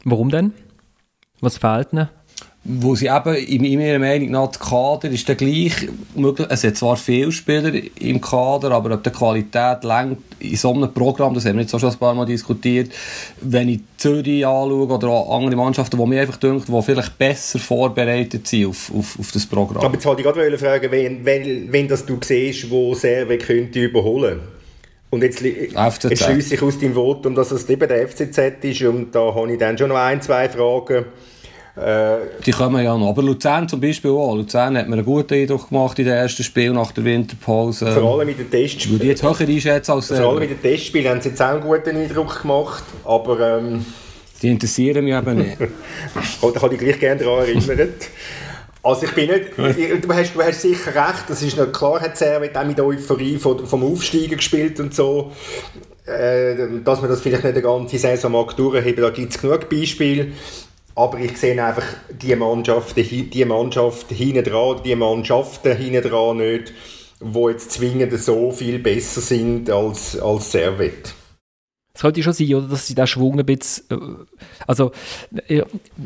[0.03, 0.53] Warum denn?
[1.41, 2.09] Was fehlt ihnen?
[2.63, 5.73] Wo sie eben, in meiner Meinung nach, das Kader ist der gleich
[6.15, 6.47] möglich.
[6.51, 10.93] Es hat zwar viele Spieler im Kader, aber ob die Qualität längt in so einem
[10.93, 12.91] Programm, das haben wir jetzt auch schon ein paar Mal diskutiert,
[13.41, 18.47] wenn ich Zürich anschaue oder andere Mannschaften, die mir einfach denken, die vielleicht besser vorbereitet
[18.47, 19.83] sind auf, auf, auf das Programm.
[19.83, 23.79] Aber jetzt wollte ich gerade fragen, wenn, wenn, wenn das du siehst, wo Serve könnte
[23.79, 24.39] überholen
[25.09, 29.13] und jetzt, jetzt schließe ich aus deinem Votum, dass es eben der FCZ ist und
[29.13, 31.05] da habe ich dann schon noch ein, zwei Fragen.
[31.81, 33.09] Äh, die kommen ja noch.
[33.09, 34.35] Aber Luzern zum Beispiel auch.
[34.35, 37.91] Luzern hat mir einen guten Eindruck gemacht in den ersten Spielen nach der Winterpause.
[37.91, 38.99] Vor allem in den Testspielen.
[38.99, 40.07] Würde jetzt höher einschätzen als...
[40.07, 43.57] Vor allem in den Testspielen haben sie jetzt auch einen guten Eindruck gemacht, aber...
[43.57, 43.85] Ähm,
[44.41, 45.57] die interessieren mich eben nicht.
[46.41, 47.89] da kann ich gleich gerne daran erinnern.
[48.83, 52.17] Also ich bin nicht, du hast, du hast sicher recht, das ist noch klar, hat
[52.17, 55.31] Servet auch mit der Euphorie vom, vom Aufsteigen gespielt und so,
[56.05, 59.69] äh, dass man das vielleicht nicht eine ganze Saison mag durchheben, da gibt es genug
[59.69, 60.29] Beispiele.
[60.95, 66.73] Aber ich sehe einfach die Mannschaften, die Mannschaft hinten dran, die Mannschaften hinten dran nicht,
[67.19, 71.13] die jetzt zwingend so viel besser sind als, als Servet.
[71.93, 73.95] Es könnte schon sein, oder, dass sie da Schwung ein bisschen, äh,
[74.65, 74.91] also
[75.47, 75.63] äh,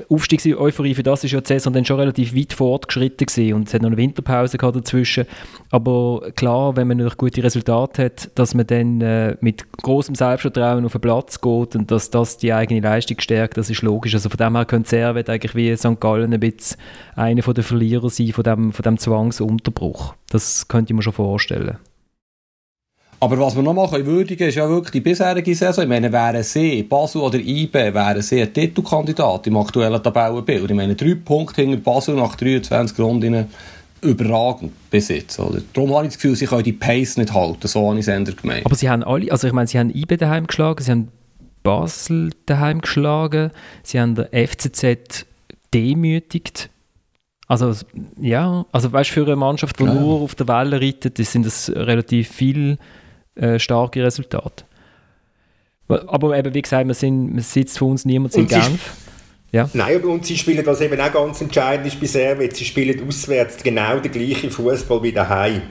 [0.10, 3.74] Aufstiegseuphorie für das ist ja die Saison dann schon relativ weit fortgeschritten gewesen und es
[3.74, 5.26] hat noch eine Winterpause gehabt dazwischen,
[5.70, 10.86] aber klar, wenn man noch gute Resultate hat, dass man dann äh, mit großem Selbstvertrauen
[10.86, 14.14] auf den Platz geht und dass das die eigene Leistung stärkt, das ist logisch.
[14.16, 16.00] Also von dem her könnte Servet eigentlich wie St.
[16.00, 16.78] Gallen ein bisschen
[17.16, 20.16] einer der Verlierer sein von dem, von dem Zwangsunterbruch.
[20.30, 21.78] Das könnte ich mir schon vorstellen.
[23.20, 25.84] Aber was wir noch mal würdigen können, ist ja wirklich die bisherige Saison.
[25.84, 30.70] Ich meine, wären sie, Basel oder IB, wären sie ein Titelkandidat im aktuellen Tabellenbild.
[30.70, 33.47] Ich meine, drei Punkte hinter Basel nach 23 Runden
[34.01, 35.39] überragend bis jetzt.
[35.39, 35.61] Oder?
[35.74, 38.36] Darum habe ich das Gefühl, sie können die Pace nicht halten, so habe ich es
[38.36, 38.66] gemeint.
[38.66, 41.07] Aber sie haben alle, also ich meine, sie haben IB daheim geschlagen, sie haben
[41.63, 43.51] Basel daheim geschlagen,
[43.82, 45.26] sie haben der FCZ
[45.74, 46.70] demütigt.
[47.47, 47.74] Also
[48.20, 49.93] ja, also weißt für eine Mannschaft, die ja.
[49.93, 52.78] nur auf der Welle reitet, sind das relativ viel
[53.36, 54.66] äh, starke Resultate.
[55.88, 58.96] Aber eben, wie gesagt, wir sind, man sitzt von uns niemand in Genf.
[59.52, 59.70] Ja.
[59.74, 63.08] Nein, aber und sie spielen, was eben auch ganz entscheidend ist bei Servet, sie spielen
[63.08, 65.62] auswärts genau den gleichen Fußball wie daheim.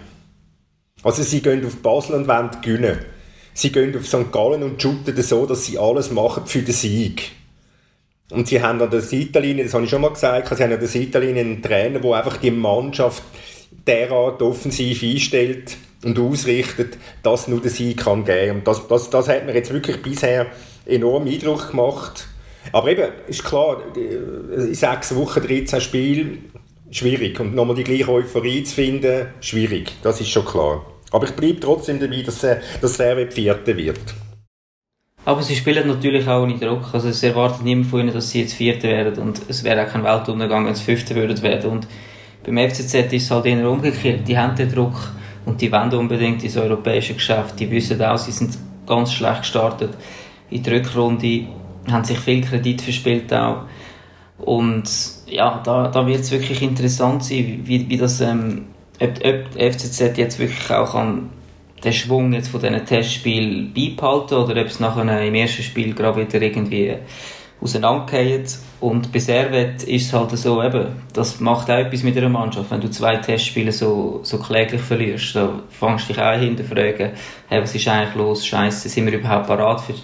[1.02, 2.98] Also sie gehen auf Basel und wollen gewinnen.
[3.52, 4.32] Sie gehen auf St.
[4.32, 7.32] Gallen und shooten so, dass sie alles machen für den Sieg.
[8.30, 10.80] Und sie haben an der Seitenlinie, das habe ich schon mal gesagt, sie haben an
[10.80, 13.22] der Seitenlinie einen Trainer, der einfach die Mannschaft
[13.86, 18.58] derart offensiv einstellt, und ausrichtet, dass nur der Sieg kann geben.
[18.58, 20.46] Und das, das, das hat mir jetzt wirklich bisher
[20.86, 22.28] enorm Eindruck gemacht.
[22.72, 26.38] Aber eben, ist klar, in sechs Wochen, 13 Spiele,
[26.90, 27.38] schwierig.
[27.40, 29.92] Und nochmal die gleiche Euphorie zu finden, schwierig.
[30.02, 30.84] Das ist schon klar.
[31.10, 34.00] Aber ich bleibe trotzdem dabei, dass, dass Servet Vierte wird.
[35.26, 36.92] Aber sie spielen natürlich auch ohne Druck.
[36.92, 39.22] Also es erwartet niemand von ihnen, dass sie jetzt Vierte werden.
[39.22, 41.70] Und es wäre auch kein Weltuntergang, wenn sie Fünfte würden werden.
[41.70, 41.86] Und
[42.44, 44.28] Beim FCZ ist es halt eher umgekehrt.
[44.28, 44.94] Die haben den Druck
[45.46, 47.58] und die wollen unbedingt ins europäische Geschäft.
[47.58, 49.90] Die wissen auch, sie sind ganz schlecht gestartet
[50.50, 51.46] in der Rückrunde,
[51.90, 53.62] haben sich viel Kredit verspielt auch.
[54.38, 54.84] Und
[55.26, 58.66] ja, da, da wird es wirklich interessant sein, wie, wie das, ähm,
[59.00, 61.30] ob, ob die FCZ jetzt wirklich auch kann
[61.84, 66.26] den Schwung jetzt von diesen Testspielen beibehalten oder ob es nachher im ersten Spiel gerade
[66.26, 66.96] wieder irgendwie
[67.64, 68.44] auseinandergehen.
[68.80, 72.70] Und bei Servet ist es halt so, eben, das macht auch etwas mit einer Mannschaft.
[72.70, 77.12] Wenn du zwei Testspiele so, so kläglich verlierst, da fangst du dich auch hinterfragen,
[77.48, 79.94] hey, was ist eigentlich los, scheiße, sind wir überhaupt parat für,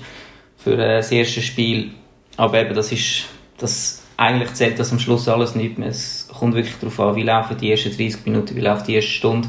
[0.57, 1.91] für äh, das erste Spiel?
[2.37, 3.27] Aber eben, das ist,
[3.59, 5.89] das, eigentlich zählt das am Schluss alles nicht mehr.
[5.89, 9.11] Es kommt wirklich darauf an, wie laufen die ersten 30 Minuten, wie läuft die erste
[9.11, 9.49] Stunde.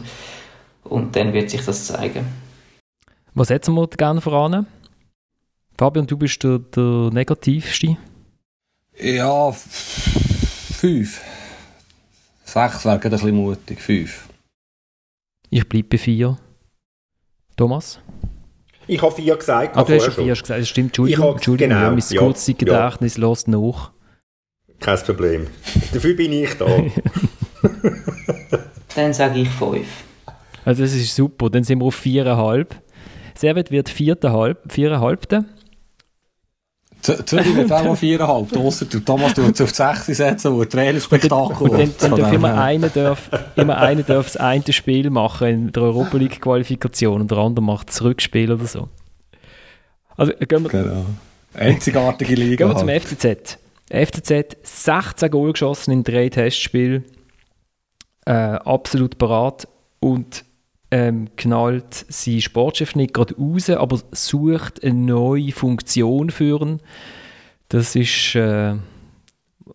[0.84, 2.26] Und dann wird sich das zeigen.
[3.34, 4.66] Was setzen wir gerne voran?
[5.82, 7.98] Fabian, du bist der, der Negativste.
[9.00, 11.22] Ja, fünf.
[12.44, 14.30] Sechs wäre ein bisschen mutig, fünf.
[15.50, 16.38] Ich bleibe bei vier.
[17.58, 18.00] Thomas?
[18.86, 19.76] Ich habe vier gesagt.
[19.76, 20.90] Ah, du hast schon vier gesagt, das stimmt.
[20.90, 23.28] Entschuldigung, hab, Entschuldigung genau, ja, mein ja, kurzes Gedächtnis ja.
[23.28, 23.92] lässt nach.
[24.80, 25.48] Kein Problem.
[25.92, 26.68] Dafür bin ich da.
[28.96, 29.88] Dann sage ich fünf.
[30.64, 32.80] Also das ist super, dann sind wir auf viereinhalb.
[33.34, 35.46] Servet wird viereinhalb, viereinhalbte.
[37.02, 41.68] Zürich wird auch mal viereinhalb, ausser du Thomas du auf 6 setzen, wo ein Trainerspektakel
[41.68, 45.72] Und dann, dann darf immer einer, darf, immer einer darf das eine Spiel machen in
[45.72, 48.90] der Europa League Qualifikation und der andere macht das Rückspiel oder so.
[50.16, 51.06] Also gehen wir, genau.
[51.54, 52.68] Einzigartige Liga.
[52.68, 53.58] Gehen wir zum FCZ.
[53.90, 57.04] FCZ 16 Goal geschossen in drei Testspielen.
[58.26, 59.68] Äh, absolut parat
[60.00, 60.46] und
[60.92, 66.82] ähm, knallt sein Sportchef nicht gerade raus, aber sucht eine neue Funktion für ihn.
[67.70, 68.76] Das ist, äh,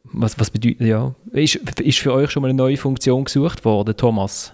[0.04, 3.96] was, was bedeutet, ja, ist, ist für euch schon mal eine neue Funktion gesucht worden,
[3.96, 4.52] Thomas?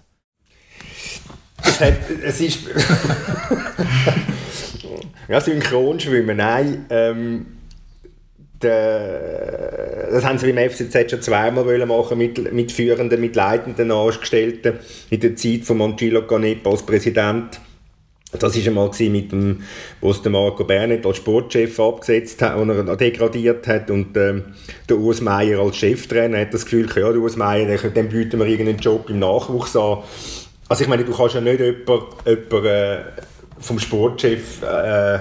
[1.64, 1.94] Es, hat,
[2.24, 2.60] es ist...
[5.28, 6.86] ja, Synchronschwimmen, nein.
[6.90, 7.46] Ähm,
[8.62, 13.90] der, das haben sie beim FCZ schon zweimal wollen machen mit, mit führenden, mit leitenden
[13.90, 14.78] Angestellten
[15.10, 17.60] in der Zeit von Angelo Canepa als Präsident.
[18.38, 19.62] Das war einmal mit dem,
[20.00, 24.44] wo es Marco Bernet als Sportchef abgesetzt hat, und er degradiert hat und ähm,
[24.88, 28.46] der Urs Meier als Cheftrainer hat das Gefühl, ja, der Urs Meier, dem bieten wir
[28.46, 29.98] irgendeinen Job im Nachwuchs an.
[30.66, 32.98] Also ich meine, du kannst ja nicht jemanden, jemanden äh,
[33.60, 35.18] vom Sportchef äh,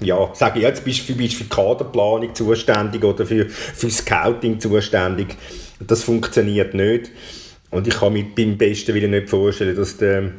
[0.00, 5.36] ja, sage ich jetzt, bist du bist für Kaderplanung zuständig oder für, für Scouting zuständig.
[5.80, 7.10] Das funktioniert nicht.
[7.70, 10.30] Und ich kann mir beim besten Willen nicht vorstellen, dass der,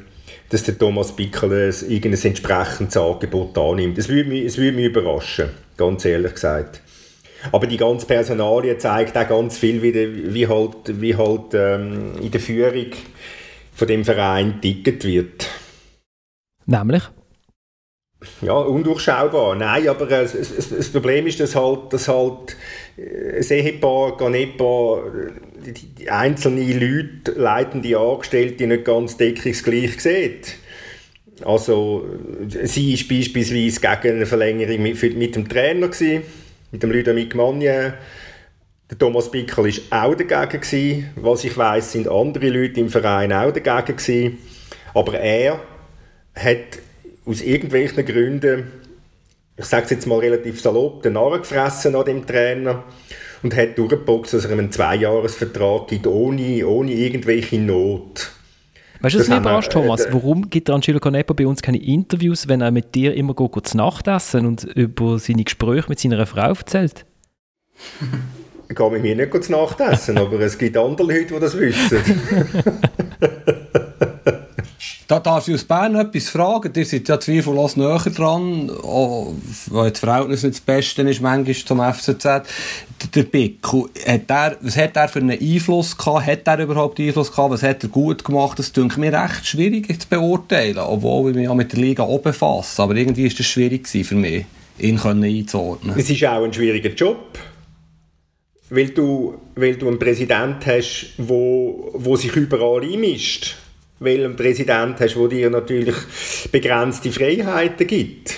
[0.49, 3.97] dass der Thomas Bickel irgendein entsprechendes Angebot annimmt.
[3.97, 6.81] Es würde mich, es würde mich überraschen, ganz ehrlich gesagt.
[7.51, 12.29] Aber die ganze Personalie zeigt auch ganz viel, wie, wie halt, wie halt ähm, in
[12.29, 12.91] der Führung
[13.73, 15.47] von dem Verein ticket wird.
[16.65, 17.03] Nämlich?
[18.41, 19.55] Ja, undurchschaubar.
[19.55, 22.55] Nein, aber äh, das Problem ist, dass halt, dass halt
[22.97, 25.03] das äh, Ehepaar, Ganepa,
[25.65, 30.55] die, die einzelnen Leute, leitende Angestellte nicht ganz deckungsgleich sieht.
[31.43, 32.05] Also,
[32.47, 36.21] sie war beispielsweise gegen eine Verlängerung mit, mit dem Trainer, gewesen,
[36.71, 37.95] mit dem Ludovic Magne.
[38.91, 40.61] Der Thomas Bickel war auch dagegen.
[40.61, 41.09] Gewesen.
[41.15, 43.97] Was ich weiß, sind andere Leute im Verein auch dagegen.
[43.97, 44.37] Gewesen.
[44.93, 45.61] Aber er
[46.35, 46.79] hat
[47.25, 48.71] aus irgendwelchen Gründen,
[49.57, 52.83] ich sage es jetzt mal relativ salopp, den Narren gefressen an dem Trainer
[53.43, 58.31] und hat durchgeboxt, dass er einen Zweijahresvertrag gibt, ohne, ohne irgendwelche Not.
[59.01, 60.05] Weißt du, was mich überrascht, Thomas?
[60.05, 63.51] Äh, Warum gibt Angelo Canepa bei uns keine Interviews, wenn er mit dir immer geht,
[63.51, 67.05] geht zu Nacht essen und über seine Gespräche mit seiner Frau erzählt?
[68.69, 71.59] Ich gehe mit mir nicht zu Nacht essen, aber es gibt andere Leute, die das
[71.59, 71.99] wissen.
[75.07, 76.71] Da darf ich aus Bern etwas fragen.
[76.75, 79.33] Ihr seid ja zweifellos näher dran, oh,
[79.67, 82.25] weil das Verhältnis nicht das Beste ist, manchmal zum FCZ.
[83.13, 86.25] Der Bickel, hat der, was hat er für einen Einfluss gehabt?
[86.25, 87.51] Hat er überhaupt Einfluss gehabt?
[87.51, 88.57] Was hat er gut gemacht?
[88.57, 92.19] Das ist mir recht schwierig zu beurteilen, obwohl ich mich ja mit der Liga auch
[92.19, 92.81] befasse.
[92.81, 94.45] Aber irgendwie war das schwierig für mich,
[94.79, 95.95] ihn einzuordnen.
[95.97, 97.37] Es ist auch ein schwieriger Job
[98.73, 103.57] weil du, weil du einen Präsident hast, wo, wo sich überall einmischt
[104.01, 105.95] ein Präsident hast, der dir natürlich
[106.51, 108.33] begrenzte Freiheiten gibt.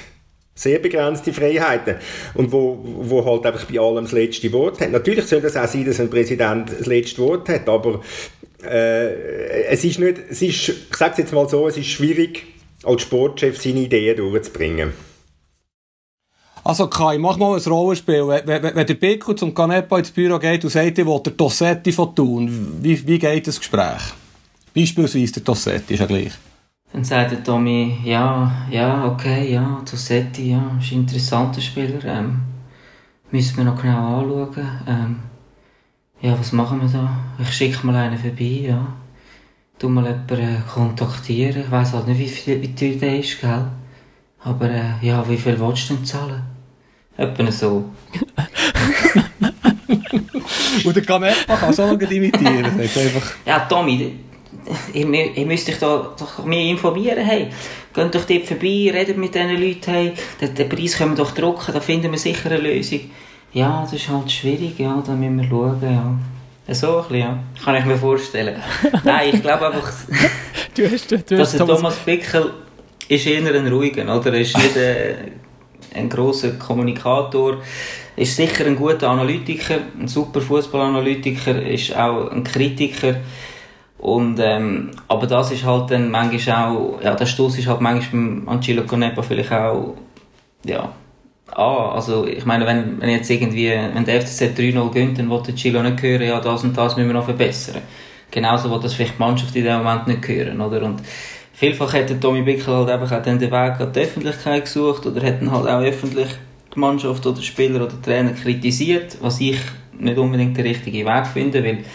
[0.55, 1.95] Sehr begrenzte Freiheiten.
[2.35, 4.91] Und wo, wo halt einfach bei allem das letzte Wort hat.
[4.91, 8.01] Natürlich soll das auch sein, dass ein Präsident das letzte Wort hat, aber
[8.63, 12.45] äh, es ist nicht, es ist, ich sage es jetzt mal so, es ist schwierig,
[12.83, 14.93] als Sportchef seine Ideen durchzubringen.
[16.63, 18.27] Also Kai, mach mal ein Rollenspiel.
[18.27, 21.35] Wenn, wenn, wenn der Bickel zum Canepa ins Büro geht und sagt, ich will der
[21.35, 24.13] Tossetti von tun, wie, wie geht das Gespräch?
[24.73, 26.33] Beispielsweise der Tossetti ist ja gleich.
[26.91, 32.03] Dann sagt der Tommy, ja, ja, okay, ja, Tossetti, ja, ist ein interessanter Spieler.
[32.05, 32.41] Ähm,
[33.31, 34.69] müssen wir noch genau anschauen.
[34.87, 35.19] Ähm,
[36.21, 37.17] ja, was machen wir da?
[37.39, 38.93] Ich schicke mal einen vorbei, ja.
[39.79, 41.63] Tu mal jemanden äh, kontaktieren.
[41.63, 43.65] Ich weiss halt nicht, wie, viel, wie teuer der ist, gell?
[44.43, 46.43] Aber äh, ja, wie viel willst du denn zahlen?
[47.17, 47.85] Etwa so.
[50.83, 52.65] Und der Canepa kann so lange imitieren.
[52.65, 53.33] einfach...
[53.45, 54.19] Ja, Tommy,
[54.93, 57.23] ihr, ihr müsst euch da doch mehr informieren.
[57.23, 57.47] Hey,
[57.93, 59.91] geht doch dort vorbei, redet mit diesen Leuten.
[59.91, 63.01] Hey, den, den Preis können wir doch drucken, da finden wir sicher eine Lösung.
[63.53, 66.73] Ja, das ist halt schwierig, ja, da müssen wir schauen, ja.
[66.73, 67.39] So ein bisschen, ja.
[67.63, 68.55] Kann ich mir vorstellen.
[69.03, 69.91] Nein, ich glaube einfach,
[70.75, 72.51] du hast, du hast dass der Thomas Bickel
[73.07, 74.33] ist eher ein ruhiger, oder?
[74.33, 75.15] Er ist nicht äh,
[75.93, 77.57] ein großer Kommunikator.
[78.15, 83.15] Ist sicher ein guter Analytiker, ein super Fußballanalytiker, ist auch ein Kritiker.
[84.03, 88.21] Und, ähm, aber das ist halt dann manchmal auch, ja, der Stoß ist halt manchmal
[88.21, 89.93] beim Angelo Conepa vielleicht auch,
[90.65, 90.91] ja,
[91.55, 95.41] ah, also ich meine, wenn, wenn jetzt irgendwie, wenn der FCZ 3-0 gönnt, dann will
[95.47, 97.81] der Chilo nicht hören, ja, das und das müssen wir noch verbessern.
[98.29, 100.83] Genauso will das vielleicht die Mannschaft in dem Moment nicht hören, oder?
[100.83, 101.01] Und
[101.53, 105.25] vielfach hat der Tommy Bickel halt einfach auch den Weg an die Öffentlichkeit gesucht oder
[105.25, 106.27] hat dann halt auch öffentlich
[106.75, 109.59] die Mannschaft oder Spieler oder Trainer kritisiert, was ich
[109.97, 111.85] nicht unbedingt der richtige Weg finde, weil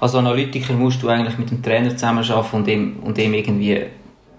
[0.00, 3.82] als Analytiker musst du eigentlich mit dem Trainer zusammenarbeiten und ihm, und ihm irgendwie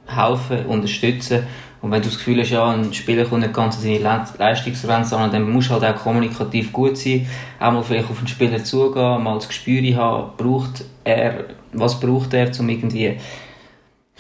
[0.06, 1.44] helfen, unterstützen.
[1.82, 5.16] Und wenn du das Gefühl hast, ja, ein Spieler kommt nicht ganz an seine Leistungsgrenze
[5.16, 7.28] an, dann musst du halt auch kommunikativ gut sein,
[7.60, 12.34] auch mal vielleicht auf den Spieler zugehen, mal das Gespür haben, braucht er, was braucht
[12.34, 13.18] er, um irgendwie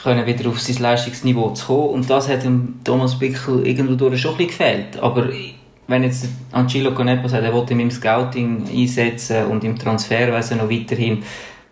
[0.01, 1.89] können wieder auf sein Leistungsniveau zu kommen.
[1.89, 4.99] Und das hat dem Thomas Bickel irgendwo durch schon ein bisschen gefehlt.
[4.99, 5.27] Aber
[5.87, 10.69] wenn jetzt Angelo Canepa sagt, er wollte ihn im Scouting einsetzen und im Transferwesen noch
[10.69, 11.23] weiterhin,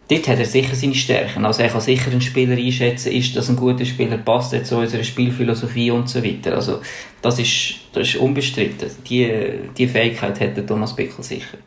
[0.10, 1.46] dort hat er sicher seine Stärken.
[1.46, 4.78] Also er kann sicher einen Spieler einschätzen, ist das ein guter Spieler, passt er zu
[4.78, 6.56] unserer Spielphilosophie und so weiter.
[6.56, 6.80] Also
[7.22, 8.90] das ist, das ist unbestritten.
[9.08, 9.32] Die,
[9.78, 11.58] die Fähigkeit hat der Thomas Bickel sicher.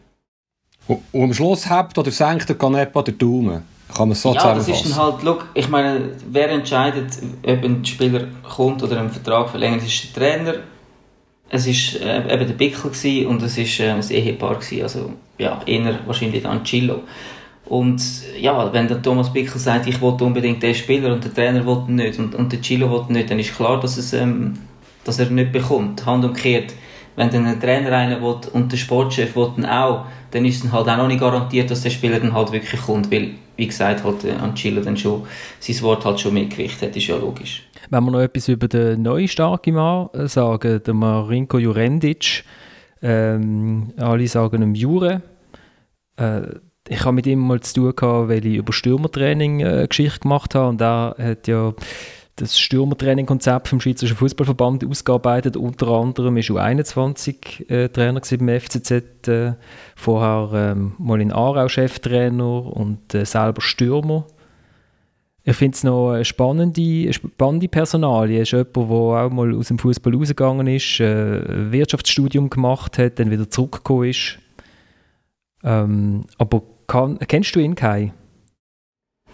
[0.86, 3.62] Und, und am Schluss hebt oder senkt der Canepa den Daumen?
[3.94, 7.07] Kann man so ja, das ist dann halt, look, ich meine, wer entscheidet,
[7.42, 10.55] ob ein Spieler kommt oder einen Vertrag verlängert, ist der Trainer.
[11.51, 15.61] Es war äh, eben der Bickel und es war äh, ein Ehepaar gewesen, also ja,
[15.64, 17.01] eher wahrscheinlich dann Chillo.
[17.68, 18.03] Und
[18.40, 21.82] ja, wenn der Thomas Bickel sagt, ich will unbedingt den Spieler und der Trainer will
[21.94, 24.55] nicht und, und der Chilo will nicht, dann ist klar, dass, es, ähm,
[25.05, 26.05] dass er nicht bekommt.
[26.07, 26.72] Hand umgekehrt,
[27.19, 30.73] wenn dann ein Trainer einen will und der Sportchef will dann auch, dann ist es
[30.73, 34.05] halt auch noch nicht garantiert, dass der Spieler dann halt wirklich kommt, weil, wie gesagt,
[34.05, 35.25] halt äh, Chilo dann schon
[35.59, 37.64] sein Wort halt schon mehr hat, ist ja logisch.
[37.91, 42.45] Wenn wir noch etwas über den neuen starken Mann sagen, der Marinko Jurendic,
[43.03, 45.23] ähm, alle sagen ihm Jure,
[46.16, 46.43] äh,
[46.89, 50.55] ich habe mit ihm mal zu tun gehabt, weil ich über Stürmertraining äh, Geschichte gemacht
[50.55, 51.75] habe und er hat ja
[52.41, 55.57] das Stürmertraining-Konzept vom Schweizerischen Fußballverband ausgearbeitet.
[55.57, 59.55] Unter anderem war U21 äh, Trainer beim FCZ, äh,
[59.97, 64.26] vorher ähm, mal in Aarau Cheftrainer und äh, selber Stürmer.
[65.45, 68.36] Ich finde es noch eine spannende, spannende Personalie.
[68.36, 73.18] Er ist jemand, der auch mal aus dem Fußball rausgegangen ist, äh, Wirtschaftsstudium gemacht hat,
[73.18, 74.39] dann wieder zurückgekommen ist.
[75.64, 78.12] Ähm, aber kann, kennst du ihn, Kai?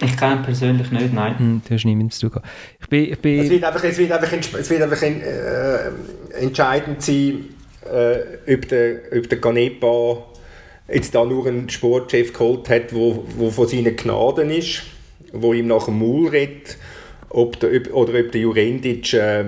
[0.02, 1.38] Ich kenne ihn persönlich nicht, nein.
[1.38, 2.42] Hm, du hast niemanden zu tun.
[2.80, 7.00] Ich bin, ich bin es wird einfach, es wird einfach, es wird einfach äh, entscheidend
[7.00, 7.44] sein,
[7.84, 10.24] äh, ob der, ob der Ganepa
[10.92, 14.82] jetzt da nur einen Sportchef geholt hat, der wo, wo von seinen Gnaden ist,
[15.32, 16.76] wo ihm nach dem Maul redet,
[17.30, 19.44] ob der, oder ob der Jurendic äh,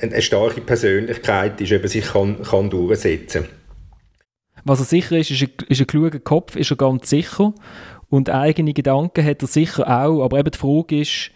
[0.00, 3.50] eine starke Persönlichkeit ist, ob er sich kann, kann durchsetzen kann.
[4.64, 7.54] Was er sicher ist, ist ein, ist ein kluger Kopf, ist er ganz sicher.
[8.10, 10.22] Und eigene Gedanken hat er sicher auch.
[10.22, 11.30] Aber eben die Frage ist,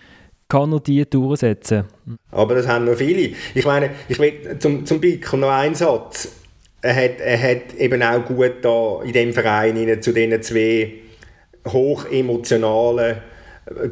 [0.49, 1.85] kann er die durchsetzen?
[2.31, 3.35] Aber das haben noch viele.
[3.55, 6.33] Ich meine, ich will zum, zum Bickel noch einen Satz.
[6.83, 10.93] Er hat, er hat eben auch gut da in dem Verein zu diesen zwei
[11.67, 13.17] hochemotionalen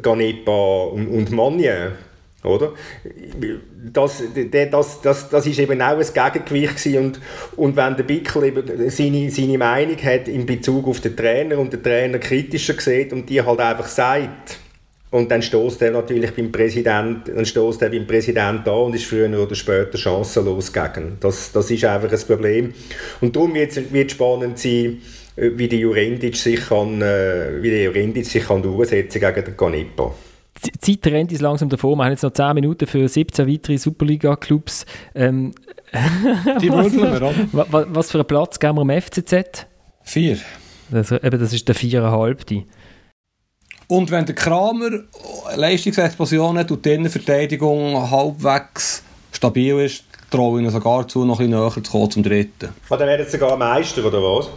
[0.01, 1.93] Ganepa und, und Manje
[2.43, 2.73] oder?
[3.91, 7.19] Das, das, das, das ist eben auch ein Gegengewicht und,
[7.55, 11.73] und wenn der Bickel eben seine, seine Meinung hat in Bezug auf den Trainer und
[11.73, 14.59] der Trainer kritischer sieht und die halt einfach sagt,
[15.11, 19.05] und dann stoßt er natürlich beim Präsident, dann stoßt er beim Präsident an und ist
[19.05, 21.17] früher oder später chancenlos gegen.
[21.19, 22.73] Das, das ist einfach ein Problem.
[23.21, 25.01] Und darum wird es spannend sein,
[25.35, 30.13] wie der Jurendic sich kann, äh, wie der Jurendic sich kann durchsetzen gegen den Canepa.
[30.65, 31.95] Die Zeit rennt uns langsam davor.
[31.95, 34.85] Wir haben jetzt noch 10 Minuten für 17 weitere Superliga-Clubs.
[35.15, 35.53] Ähm,
[36.61, 37.33] Die würfeln wir, oder?
[37.51, 39.67] Was, was für einen Platz geben wir im FCZ?
[40.03, 40.37] Vier.
[40.89, 42.63] Das, eben, das ist der viereinhalbte.
[43.87, 44.89] Und wenn der Kramer
[45.55, 51.49] Leistungsexplosion hat und die Innenverteidigung halbwegs stabil ist, traue ich ihnen sogar zu, noch ein
[51.49, 52.69] bisschen näher zu kommen zum dritten.
[52.89, 54.49] Ah, dann werden sie sogar Meister, oder was?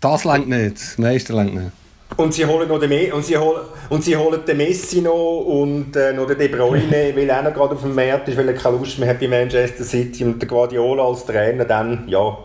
[0.00, 0.98] Das längt nicht.
[0.98, 1.72] Meister längt nicht.
[2.16, 5.40] Und sie holen noch den, Me und sie holen, und sie holen den Messi noch
[5.40, 8.48] und äh, noch den De Bruyne, weil er noch gerade auf dem Markt ist, weil
[8.48, 12.38] er keine Lust mehr hat bei Manchester City und der Guardiola als Trainer dann, ja,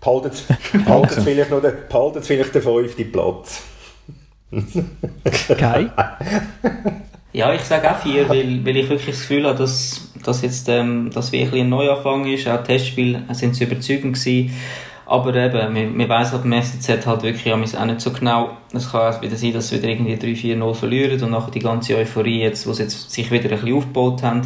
[0.00, 0.42] behaltet,
[0.72, 3.62] behaltet vielleicht noch den, behaltet vielleicht den fünften Platz.
[5.56, 5.90] Kai?
[7.32, 10.68] Ja, ich sage auch vier, weil, weil ich wirklich das Gefühl habe, dass, dass jetzt
[10.68, 12.48] ähm, dass wirklich ein Neuanfang ist.
[12.48, 14.50] Auch Testspiele sind zu überzeugend gewesen.
[15.08, 17.56] Aber eben, man, man weiss halt, beim FCZ halt wirklich auch
[17.86, 18.58] nicht so genau.
[18.74, 21.96] Es kann auch wieder sein, dass sie wieder irgendwie 3-4-0 verlieren und nachher die ganze
[21.96, 24.42] Euphorie, jetzt, wo sie jetzt sich wieder ein bisschen aufgebaut haben,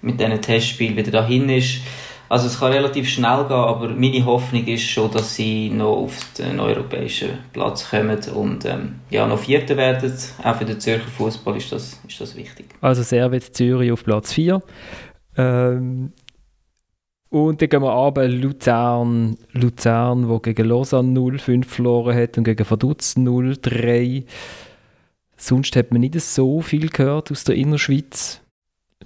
[0.00, 1.80] mit diesen Testspielen wieder dahin ist.
[2.28, 6.14] Also es kann relativ schnell gehen, aber meine Hoffnung ist schon, dass sie noch auf
[6.38, 10.12] den europäischen Platz kommen und ähm, ja, noch Vierter werden.
[10.44, 12.66] Auch für den Zürcher Fußball ist das, ist das wichtig.
[12.80, 14.62] Also Servet Zürich auf Platz 4.
[15.36, 16.12] Ähm,
[17.30, 22.68] und dann gehen wir runter, Luzern, Luzern, wo gegen Lausanne 0-5 verloren hat und gegen
[22.68, 24.24] Vaduz 0-3.
[25.36, 28.40] Sonst hat man nicht so viel gehört aus der Innerschweiz.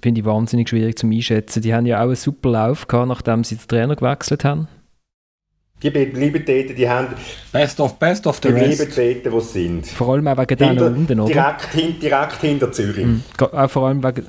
[0.01, 1.61] Finde ich wahnsinnig schwierig zu einschätzen.
[1.61, 4.67] Die haben ja auch einen super Lauf gehabt, nachdem sie den Trainer gewechselt haben.
[5.81, 7.09] Die bleiben dort, die haben...
[7.51, 8.95] Best of, best of the die rest.
[8.95, 9.85] bleiben dort, wo sie sind.
[9.87, 11.33] Vor allem auch wegen denen unten, oder?
[11.33, 13.05] Direkt, hin, direkt hinter Zürich.
[13.05, 13.23] Mhm.
[13.37, 14.25] Auch vor allem wegen...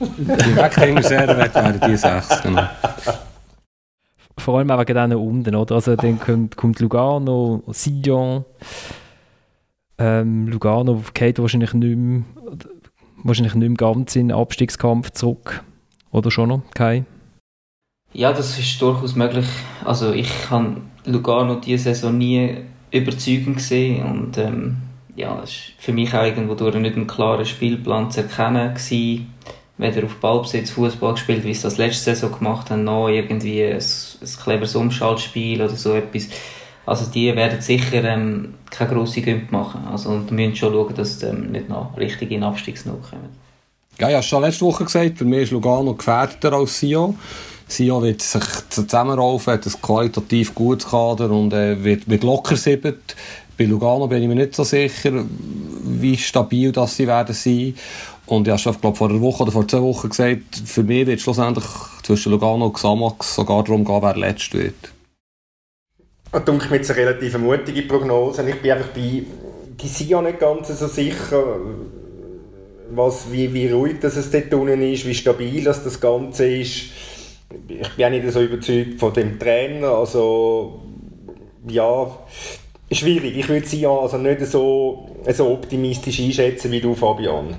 [0.00, 2.68] Direkt hinter werden die sechs, genau.
[4.38, 5.76] Vor allem auch wegen denen unten, oder?
[5.76, 8.44] Also dann kommt, kommt Lugano, Sion,
[9.98, 12.22] ähm, Lugano geht wahrscheinlich nicht mehr,
[13.22, 15.64] wahrscheinlich nicht mehr ganz in den Abstiegskampf zurück.
[16.10, 16.62] Oder schon noch?
[16.74, 17.04] Kai?
[18.12, 19.46] Ja, das ist durchaus möglich.
[19.84, 22.58] Also ich habe Lugano diese Saison nie
[22.90, 24.76] überzeugend gesehen und ähm,
[25.16, 29.34] ja, es war für mich auch irgendwo durch nicht ein klarer Spielplan zu erkennen gewesen
[29.78, 33.76] weder auf Ballbesitz Fußball gespielt, wie sie das letzte Saison gemacht haben, noch irgendwie ein,
[33.76, 36.28] ein cleveres Umschaltspiel oder so etwas.
[36.86, 39.82] Also die werden sicher ähm, keine grosse Gümp machen.
[39.90, 43.28] Also und müssen schon schauen, dass sie ähm, nicht noch richtig in Abstiegsnot kommen.
[43.98, 47.18] Ja, ich habe schon letzte Woche gesagt, für mich ist Lugano gefährdeter als Sion.
[47.66, 53.16] Sion wird sich zusammenraufen, hat ein qualitativ gutes Kader und äh, wird, wird locker siebert.
[53.58, 55.24] Bei Lugano bin ich mir nicht so sicher,
[55.82, 57.74] wie stabil das sie werden sein.
[58.26, 61.22] Und ich habe vor einer Woche oder vor zwei Wochen gesagt, für mich wird es
[61.22, 61.64] schlussendlich
[62.02, 64.74] zwischen Lugano und Xamax sogar darum gehen, wer letzt wird.
[66.34, 68.48] Ich mir jetzt eine relativ mutige Prognose.
[68.48, 69.22] Ich bin einfach bei,
[69.86, 71.56] Sion nicht ganz so sicher,
[72.90, 76.86] was, wie, wie ruhig das es dort unten ist, wie stabil das, das Ganze ist.
[77.68, 79.88] Ich bin auch nicht so überzeugt von dem Trainer.
[79.88, 80.80] Also,
[81.68, 82.08] ja,
[82.90, 83.36] schwierig.
[83.36, 87.54] Ich würde Sion also nicht so, so optimistisch einschätzen wie du, Fabian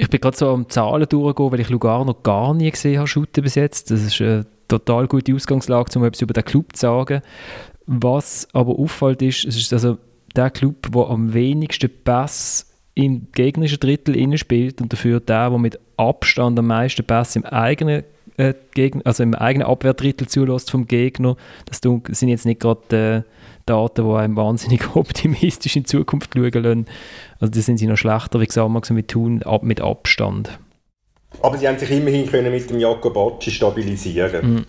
[0.00, 3.44] ich bin gerade so am Zahlen durchgehen, weil ich Lugano gar nie gesehen habe, shooten
[3.44, 3.90] bis jetzt.
[3.90, 7.20] Das ist eine total gute Ausgangslage, um etwas über den Club zu sagen.
[7.86, 9.98] Was aber auffällt ist, es ist also
[10.34, 15.58] der Club, der am wenigsten Pass im gegnerischen Drittel innen spielt und dafür der, der
[15.58, 18.04] mit Abstand am meisten Pass im eigenen
[18.38, 21.36] äh, Gegner, also im eigenen Abwehrdrittel zulässt vom Gegner.
[21.66, 23.30] Das sind jetzt nicht gerade äh,
[23.66, 26.86] Daten, die einem wahnsinnig optimistisch in die Zukunft schauen lassen.
[27.38, 30.58] Also da sind sie noch schlechter, wie gesagt, mit Thun, ab, mit Abstand.
[31.42, 34.66] Aber sie haben sich immerhin können mit dem Jakobacci stabilisieren mhm.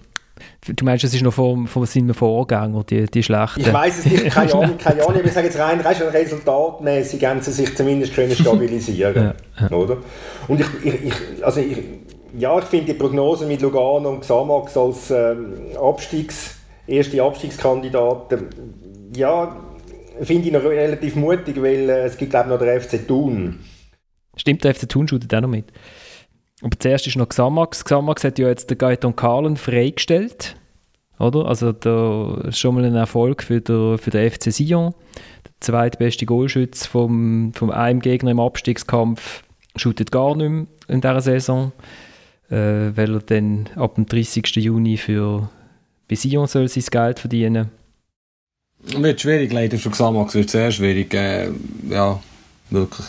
[0.65, 3.61] Du meinst, es ist noch von, von seinem Vorgänger, die, die schlechten?
[3.61, 5.21] Ich weiß es nicht, keine Ahnung, keine Ahnung.
[5.23, 9.75] Ich sage jetzt rein, rein resultatmäßig haben sie sich zumindest können stabilisieren ja, ja.
[9.75, 9.97] oder?
[10.47, 11.77] Und ich, ich, ich also ich,
[12.37, 16.55] ja, ich finde die Prognose mit Lugano und Xamax als ähm, Abstiegs,
[16.87, 18.47] erste Abstiegskandidaten
[19.15, 19.55] ja,
[20.21, 23.59] finde ich noch relativ mutig, weil äh, es gibt glaube ich noch der FC Thun.
[24.35, 25.65] Stimmt, der FC Thun schaut auch noch mit.
[26.61, 27.83] Aber zuerst ist noch Xamax.
[27.83, 30.55] Xamax hat ja jetzt den Gaetan Kahlen freigestellt.
[31.19, 31.45] Oder?
[31.45, 34.93] Also da ist schon mal ein Erfolg für den, für den FC Sion.
[35.45, 39.43] Der zweitbeste Goalschütz vom, vom einem Gegner im Abstiegskampf
[39.75, 41.71] shootet gar nicht mehr in dieser Saison,
[42.49, 44.55] äh, weil er dann ab dem 30.
[44.57, 45.49] Juni für
[46.09, 47.80] bei Sion soll sein Geld verdienen soll.
[48.83, 51.13] Wird schwierig, leider für Xamax wird sehr schwierig.
[51.13, 51.49] Äh,
[51.89, 52.19] ja,
[52.69, 53.05] wirklich.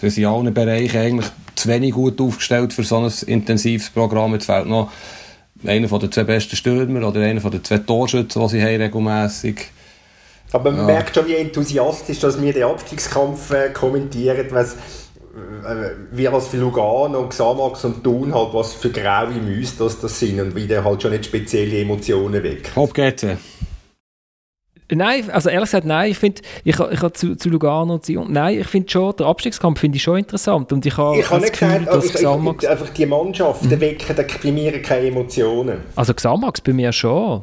[0.00, 4.34] Sie sind in allen Bereichen eigentlich zu wenig gut aufgestellt für so ein intensives Programm.
[4.34, 4.90] Jetzt fehlt noch
[5.66, 8.80] einer von den zwei besten Stürmer oder einer von den zwei Torschützen, die sie haben
[8.80, 9.70] regelmässig.
[10.52, 10.86] Aber man ja.
[10.86, 14.46] merkt schon, wie enthusiastisch dass wir den Abstiegskampf äh, kommentieren.
[14.50, 20.00] Was, äh, wie was für Lugano, Xamax und Thun halt, was für graue Müsse das,
[20.00, 22.70] das sind und wie der halt schon nicht spezielle Emotionen weg.
[22.76, 23.26] Hopp geht's.
[24.90, 28.32] Nein, also ehrlich gesagt, nein, ich finde, ich, ich habe zu, zu Lugano und Sion,
[28.32, 31.42] nein, ich finde schon, der Abstiegskampf finde ich schon interessant und ich habe ich habe
[31.42, 32.64] nicht Gefühl, gesagt, dass ich, Xamax...
[32.64, 33.80] Ich, einfach die Mannschaften mhm.
[33.80, 35.80] wecken bei mir keine Emotionen.
[35.94, 37.42] Also Xamax bei mir schon.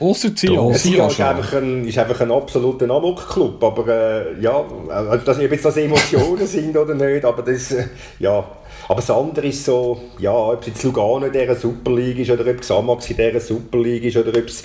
[0.00, 0.74] Außer Sion.
[0.74, 5.50] Sion ist einfach, ein, ist einfach ein absoluter Amok-Club, aber äh, ja, äh, dass, ob
[5.50, 7.84] jetzt das Emotionen sind oder nicht, aber das, äh,
[8.20, 8.44] ja,
[8.88, 12.30] aber das andere ist so, ja, ob es jetzt Lugano in dieser Super League ist
[12.30, 14.64] oder ob es Samax in dieser Super League ist oder ob es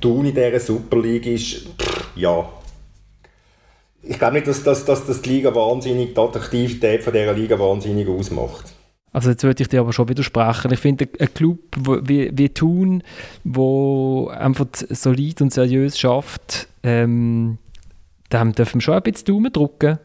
[0.00, 2.48] Thun in dieser Super League ist, pff, ja.
[4.02, 7.58] Ich glaube nicht, dass, dass, dass das die Liga wahnsinnig, die Attraktivität von dieser Liga
[7.58, 8.72] wahnsinnig ausmacht.
[9.12, 10.72] Also jetzt würde ich dir aber schon widersprechen.
[10.72, 11.58] Ich finde, ein Club
[12.04, 13.02] wie, wie Thun,
[13.44, 17.58] wo einfach solid und seriös schafft, ähm,
[18.32, 19.98] dem dürfen wir schon ein bisschen Daumen drücken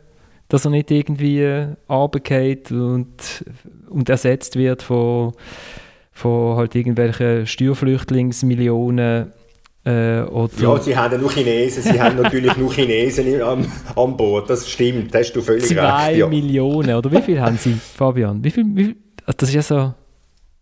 [0.47, 3.45] dass er nicht irgendwie äh, runtergeht und,
[3.89, 5.33] und ersetzt wird von,
[6.11, 9.31] von halt irgendwelchen Steuerflüchtlingsmillionen.
[9.85, 14.67] Äh, ja, sie haben nur Chinesen, sie haben natürlich nur Chinesen am, am Boot, das
[14.67, 15.91] stimmt, hast du völlig Zwei recht.
[15.91, 16.27] Zwei ja.
[16.27, 18.43] Millionen, oder wie viel haben sie, Fabian?
[18.43, 19.93] Wie viel, wie viel also das ist ja so,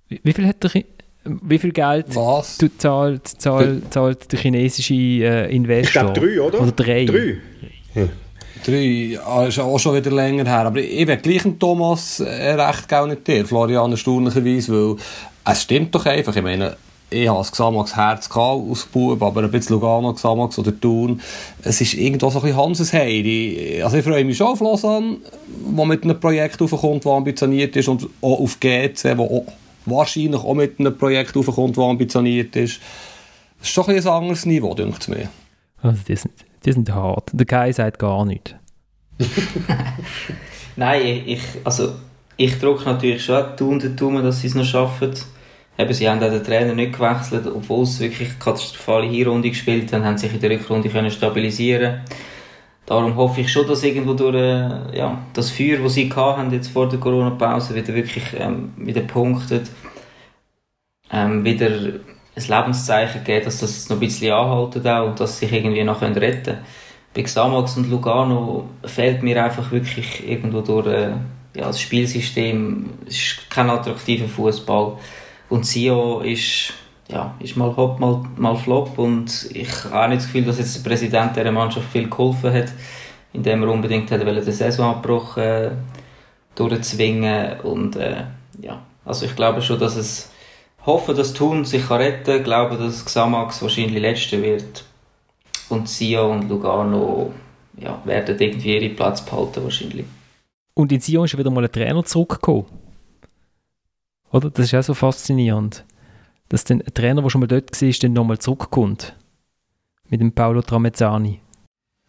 [0.09, 0.85] wie, wie viel hat der Chi
[1.25, 2.57] wie viel Geld Was?
[2.57, 5.83] Du zahlt, zahlt, zahlt der chinesische äh, Investor?
[5.85, 6.61] Ich glaube drei, oder?
[6.61, 7.05] Oder drei.
[7.05, 7.37] Drei.
[7.93, 8.09] Hm.
[8.65, 10.65] 3 ah, ist auch schon wieder länger her.
[10.65, 14.95] Aber ich bin gleich Thomas äh, recht, gerne nicht dir, Florian, erstaunlicherweise, weil
[15.45, 16.35] es stimmt doch einfach.
[16.35, 16.77] Ich meine,
[17.09, 21.21] ich habe das Xamax Herz als Bub, aber ein bisschen Lugano, Xamax oder Thun.
[21.61, 23.81] Es ist irgendwo so ein bisschen Hanses Heidi.
[23.83, 25.17] Also ich freue mich schon auf Lausanne,
[25.65, 29.17] wo mit einem Projekt raufkommt, das ambitioniert ist und auch auf GC, der
[29.85, 32.79] wahrscheinlich auch mit einem Projekt raufkommt, das ambitioniert ist.
[33.61, 35.29] Es ist schon ein, ein anderes Niveau, denke ich mir.
[35.83, 36.33] Also die sind
[36.65, 37.29] die sind hart.
[37.33, 38.55] Der Kai sagt gar nichts.
[40.75, 41.93] Nein, ich, also,
[42.37, 45.13] ich drücke natürlich schon Daumen, Daumen, dass sie es noch schaffen.
[45.77, 50.05] Eben, sie haben auch den Trainer nicht gewechselt, obwohl sie wirklich katastrophale Hinrunde gespielt haben,
[50.05, 52.01] haben sich in der Rückrunde können stabilisieren
[52.85, 56.67] Darum hoffe ich schon, dass irgendwo durch äh, ja, das Feuer, das sie haben jetzt
[56.67, 59.69] vor der Corona-Pause, wieder wirklich ähm, wieder punktet.
[61.11, 61.69] Ähm, wieder
[62.35, 65.83] ein Lebenszeichen geben, dass das noch ein bisschen anhaltet auch und dass sie sich irgendwie
[65.83, 66.57] noch retten können.
[67.13, 71.11] Bei Xamax und Lugano fehlt mir einfach wirklich irgendwo durch äh,
[71.55, 72.89] ja, das Spielsystem.
[73.05, 74.97] Es ist kein attraktiver Fußball
[75.49, 76.73] und Sio ist
[77.09, 80.57] ja, ist mal hopp, mal, mal flop und ich habe auch nicht das Gefühl, dass
[80.57, 82.71] jetzt der Präsident dieser Mannschaft viel geholfen hat,
[83.33, 85.71] indem er unbedingt hat, den Saisonabbruch äh,
[86.55, 88.23] durchzwingen und äh,
[88.61, 90.31] ja, also ich glaube schon, dass es
[90.85, 94.83] hoffe, dass Thun sich retten kann, glaube, dass Xamax wahrscheinlich Letzte wird.
[95.69, 97.31] Und Sion und Lugano
[97.77, 100.05] ja, werden irgendwie ihren Platz behalten wahrscheinlich.
[100.73, 102.65] Und in Sion ist wieder mal ein Trainer zurückgekommen.
[104.31, 104.49] Oder?
[104.49, 105.85] Das ist auch so faszinierend.
[106.49, 109.15] Dass dann ein Trainer, der schon mal dort war, dann nochmal zurückkommt.
[110.09, 111.39] Mit dem Paolo Tramezzani.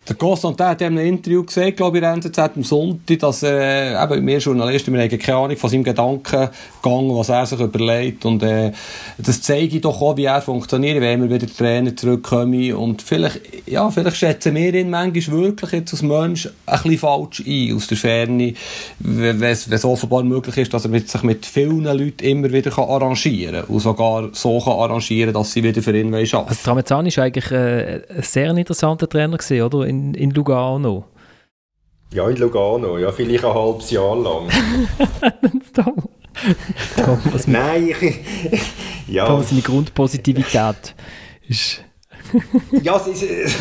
[0.07, 4.03] Der Constantin hat in einem Interview gesagt, glaube ich, in NZZ am Sonntag, dass äh,
[4.03, 6.51] eben, wir Journalisten, wir haben keine Ahnung von seinem Gedankengang,
[6.83, 8.27] was er sich überlegt.
[8.27, 8.73] Und, äh,
[9.17, 12.75] das zeige ich doch auch, wie er funktioniert, wenn wir wieder Trainer zurückkommen.
[12.75, 17.43] Und vielleicht, ja, vielleicht schätzen wir ihn manchmal wirklich jetzt als Mensch ein bisschen falsch
[17.47, 18.53] ein, aus der Ferne,
[18.99, 22.91] wenn es offenbar möglich ist, dass er mit, sich mit vielen Leuten immer wieder kann
[22.91, 23.75] arrangieren kann.
[23.75, 26.47] Und sogar so kann arrangieren, dass sie wieder für ihn arbeiten wollen.
[26.47, 29.94] Also, Tramezzani war eigentlich äh, ein sehr interessanter Trainer, gewesen, oder?
[29.95, 31.05] In, in Lugano?
[32.13, 34.49] Ja, in Lugano, ja, vielleicht ein halbes Jahr lang.
[36.97, 38.21] Thomas, Nein, ich,
[39.09, 39.27] ja.
[39.27, 40.95] Thomas, seine Grundpositivität
[41.49, 41.83] ist...
[42.83, 43.57] ja, es ist...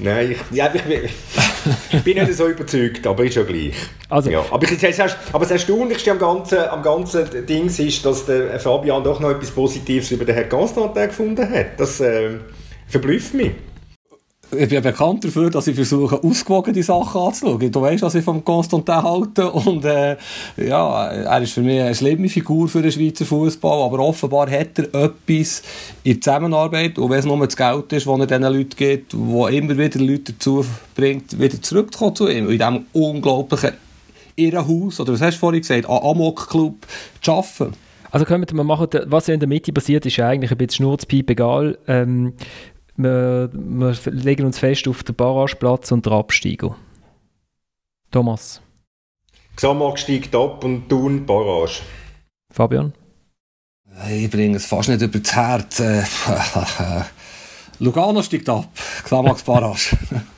[0.00, 3.74] Nein, ich, ja, ich, bin nicht so überzeugt, aber ist ja gleich.
[4.08, 5.00] Also, ja, aber, ich,
[5.32, 9.50] aber das Erstaunlichste am ganzen, am ganzen Ding ist, dass der Fabian doch noch etwas
[9.50, 11.78] Positives über den Herrn Constantin gefunden hat.
[11.78, 12.38] Das äh,
[12.86, 13.52] verblüfft mich
[14.52, 17.72] ich bin bekannt dafür, dass ich versuche, ausgewogene Sachen anzuschauen.
[17.72, 19.50] Du weißt, was ich vom Constantin halte.
[19.50, 20.16] Und, äh,
[20.56, 23.82] ja, er ist für mich eine schlimme Figur für den Schweizer Fußball.
[23.82, 25.62] Aber offenbar hat er etwas
[26.02, 29.46] in Zusammenarbeit, und wenn es nur das Geld ist, das er diesen Leuten gibt, wo
[29.46, 30.64] immer wieder Leute dazu
[30.94, 32.50] bringt, wieder zurückzukommen zu ihm.
[32.50, 33.72] In diesem unglaublichen
[34.36, 36.74] Irrenhaus, oder was hast du vorhin gesagt, Amok-Club
[37.20, 37.74] zu arbeiten.
[38.10, 41.76] Also können wir machen, was in der Mitte passiert, ist eigentlich ein bisschen Schnurzpiep egal.
[41.88, 42.34] Ähm,
[42.96, 46.76] wir, wir legen uns fest auf den Barrageplatz und den Absteiger.
[48.10, 48.60] Thomas.
[49.56, 51.82] Xamax steigt ab und Thun Barrage.
[52.52, 52.92] Fabian?
[54.10, 55.80] Ich bringe es fast nicht über das Herz.
[55.80, 56.02] Äh,
[57.78, 58.68] Lugano steigt ab.
[59.04, 59.96] Xamax Barrage.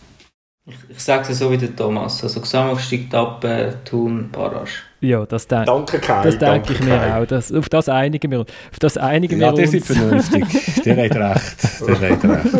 [0.66, 2.22] ich, ich sage es so wie der Thomas.
[2.22, 4.70] Also Gesamtaufstieg, Tappen, Thun, Barrage.
[5.00, 6.22] Ja, das, denk, Danke, Kai.
[6.24, 7.22] das denke ich mir Kai.
[7.22, 7.26] auch.
[7.26, 10.28] Das, auf das einigen wir, auf das einigen Ja, wir die sind uns.
[10.28, 10.74] vernünftig.
[10.84, 11.80] Der hat recht.
[11.86, 12.52] Der hat recht.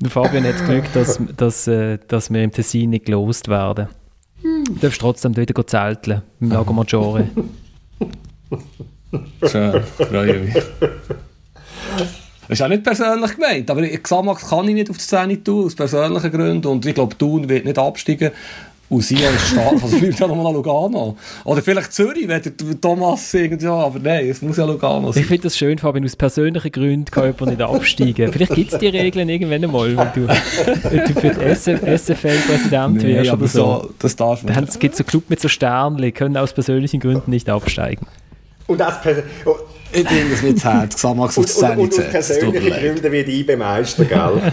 [0.00, 3.88] Der Fabian hat Glück, dass, dass, äh, dass wir im Tessin nicht gelost werden.
[4.42, 7.28] Du darfst trotzdem wieder zelteln im Lago Maggiore.
[9.46, 10.54] Schön, freue mich.
[12.48, 15.66] Das ist auch nicht persönlich gemeint, aber Xamax kann ich nicht auf die Szene tun,
[15.66, 16.66] aus persönlichen Gründen.
[16.66, 18.30] Und ich glaube, Thun wird nicht absteigen.
[18.88, 21.16] Und Sion ist stark, also bleibt ja nochmal Lugano.
[21.44, 25.14] Oder vielleicht Zürich, wenn der Thomas irgendwie, ja, aber nein, es muss ja Lugano Ich
[25.14, 25.24] sein.
[25.24, 28.30] finde das schön, Fabian, aus persönlichen Gründen kann jemand nicht absteigen.
[28.30, 31.56] Vielleicht gibt es die Regeln irgendwann einmal, wenn du, wenn du für
[31.96, 33.64] SFL-Präsident Nee, wirst aber oder so.
[33.82, 34.52] so, das darf man.
[34.54, 38.06] Dann gibt es so Club mit so Sternchen, können aus persönlichen Gründen nicht absteigen.
[38.66, 39.54] Und, das Pers oh,
[39.92, 42.72] Ich bringe das nicht zu Herz, Xamax auf und, die und, Szene und aus persönlichen.
[42.72, 44.40] Gründen wird IBE Meister, gell?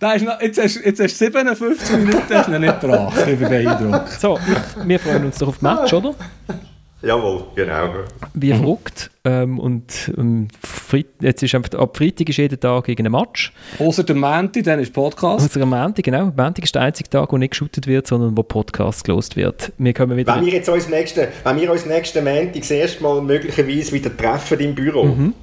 [0.00, 3.18] Da ist noch, jetzt, hast, jetzt hast du 57 Minuten hast du noch nicht gebracht.
[3.26, 4.20] Ich bin beeindruckt.
[4.20, 6.14] So, ich, wir freuen uns doch auf Match, oder?
[7.00, 7.90] Jawohl, genau.
[8.34, 9.10] Wie verrückt.
[9.24, 13.52] Ähm, und ähm, Freit jetzt ist einfach, ab Freitag ist jeden Tag irgendein Match.
[13.78, 15.54] Außer der Menti, dann ist Podcast.
[15.54, 16.26] Unser Montag, genau.
[16.26, 19.72] Montag ist der einzige Tag, wo nicht geshootet wird, sondern wo Podcast gelost wird.
[19.78, 20.34] Wir kommen wieder...
[20.36, 24.16] Wenn wir jetzt uns nächsten, wenn wir uns nächsten Montag das erste Mal möglicherweise wieder
[24.16, 25.34] treffen im Büro Mhm.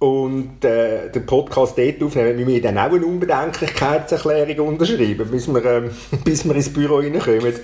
[0.00, 5.64] Und äh, den Podcast dort aufnehmen, müssen wir dann auch eine Unbedenklichkeitserklärung unterschreiben, bis wir,
[5.64, 5.90] ähm,
[6.24, 7.54] bis wir ins Büro reinkommen.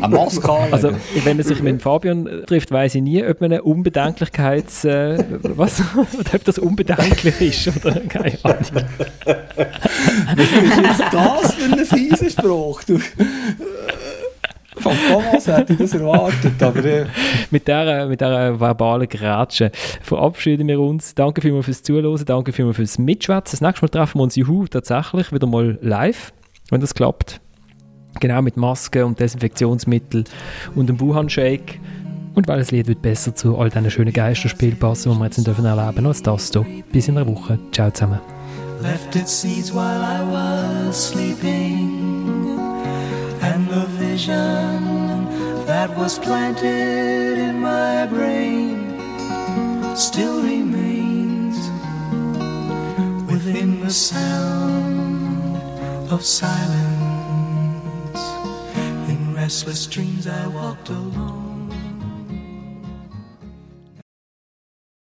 [0.00, 0.52] Eine Maske.
[0.72, 0.90] Also,
[1.24, 4.84] wenn man sich mit Fabian äh, trifft, weiß ich nie, ob man eine Unbedenklichkeits...
[4.84, 5.82] Äh, was?
[6.18, 8.00] Oder ob das unbedenklich ist, oder?
[8.00, 8.84] Keine Ahnung.
[10.36, 12.82] Was ist jetzt das für ein fieser Spruch?
[12.84, 12.98] Du,
[14.82, 17.06] von Thomas hätte ich das erwartet, aber äh,
[17.50, 19.70] Mit dieser, mit dieser verbalen Grätsche
[20.02, 21.14] verabschieden wir uns.
[21.14, 23.52] Danke vielmals fürs Zuhören, danke vielmals fürs Mitschwätzen.
[23.52, 26.32] Das nächste Mal treffen wir uns Juhu tatsächlich wieder mal live,
[26.70, 27.40] wenn das klappt.
[28.20, 30.24] Genau, mit Maske und Desinfektionsmittel
[30.74, 31.80] und einem Wuhan-Shake.
[32.34, 35.38] Und weil das Lied wird besser zu all diesen schönen Geisterspielen passen, die wir jetzt
[35.38, 36.64] nicht dürfen erleben als das hier.
[36.92, 37.58] Bis in einer Woche.
[37.72, 38.20] Ciao zusammen.
[38.82, 41.71] left its seeds while I was sleeping,
[44.12, 45.24] vision
[45.64, 48.76] that was planted in my brain
[49.96, 51.56] still remains
[53.32, 55.56] within the sound
[56.12, 56.62] of silence.
[59.12, 61.41] In restless dreams, I walked alone.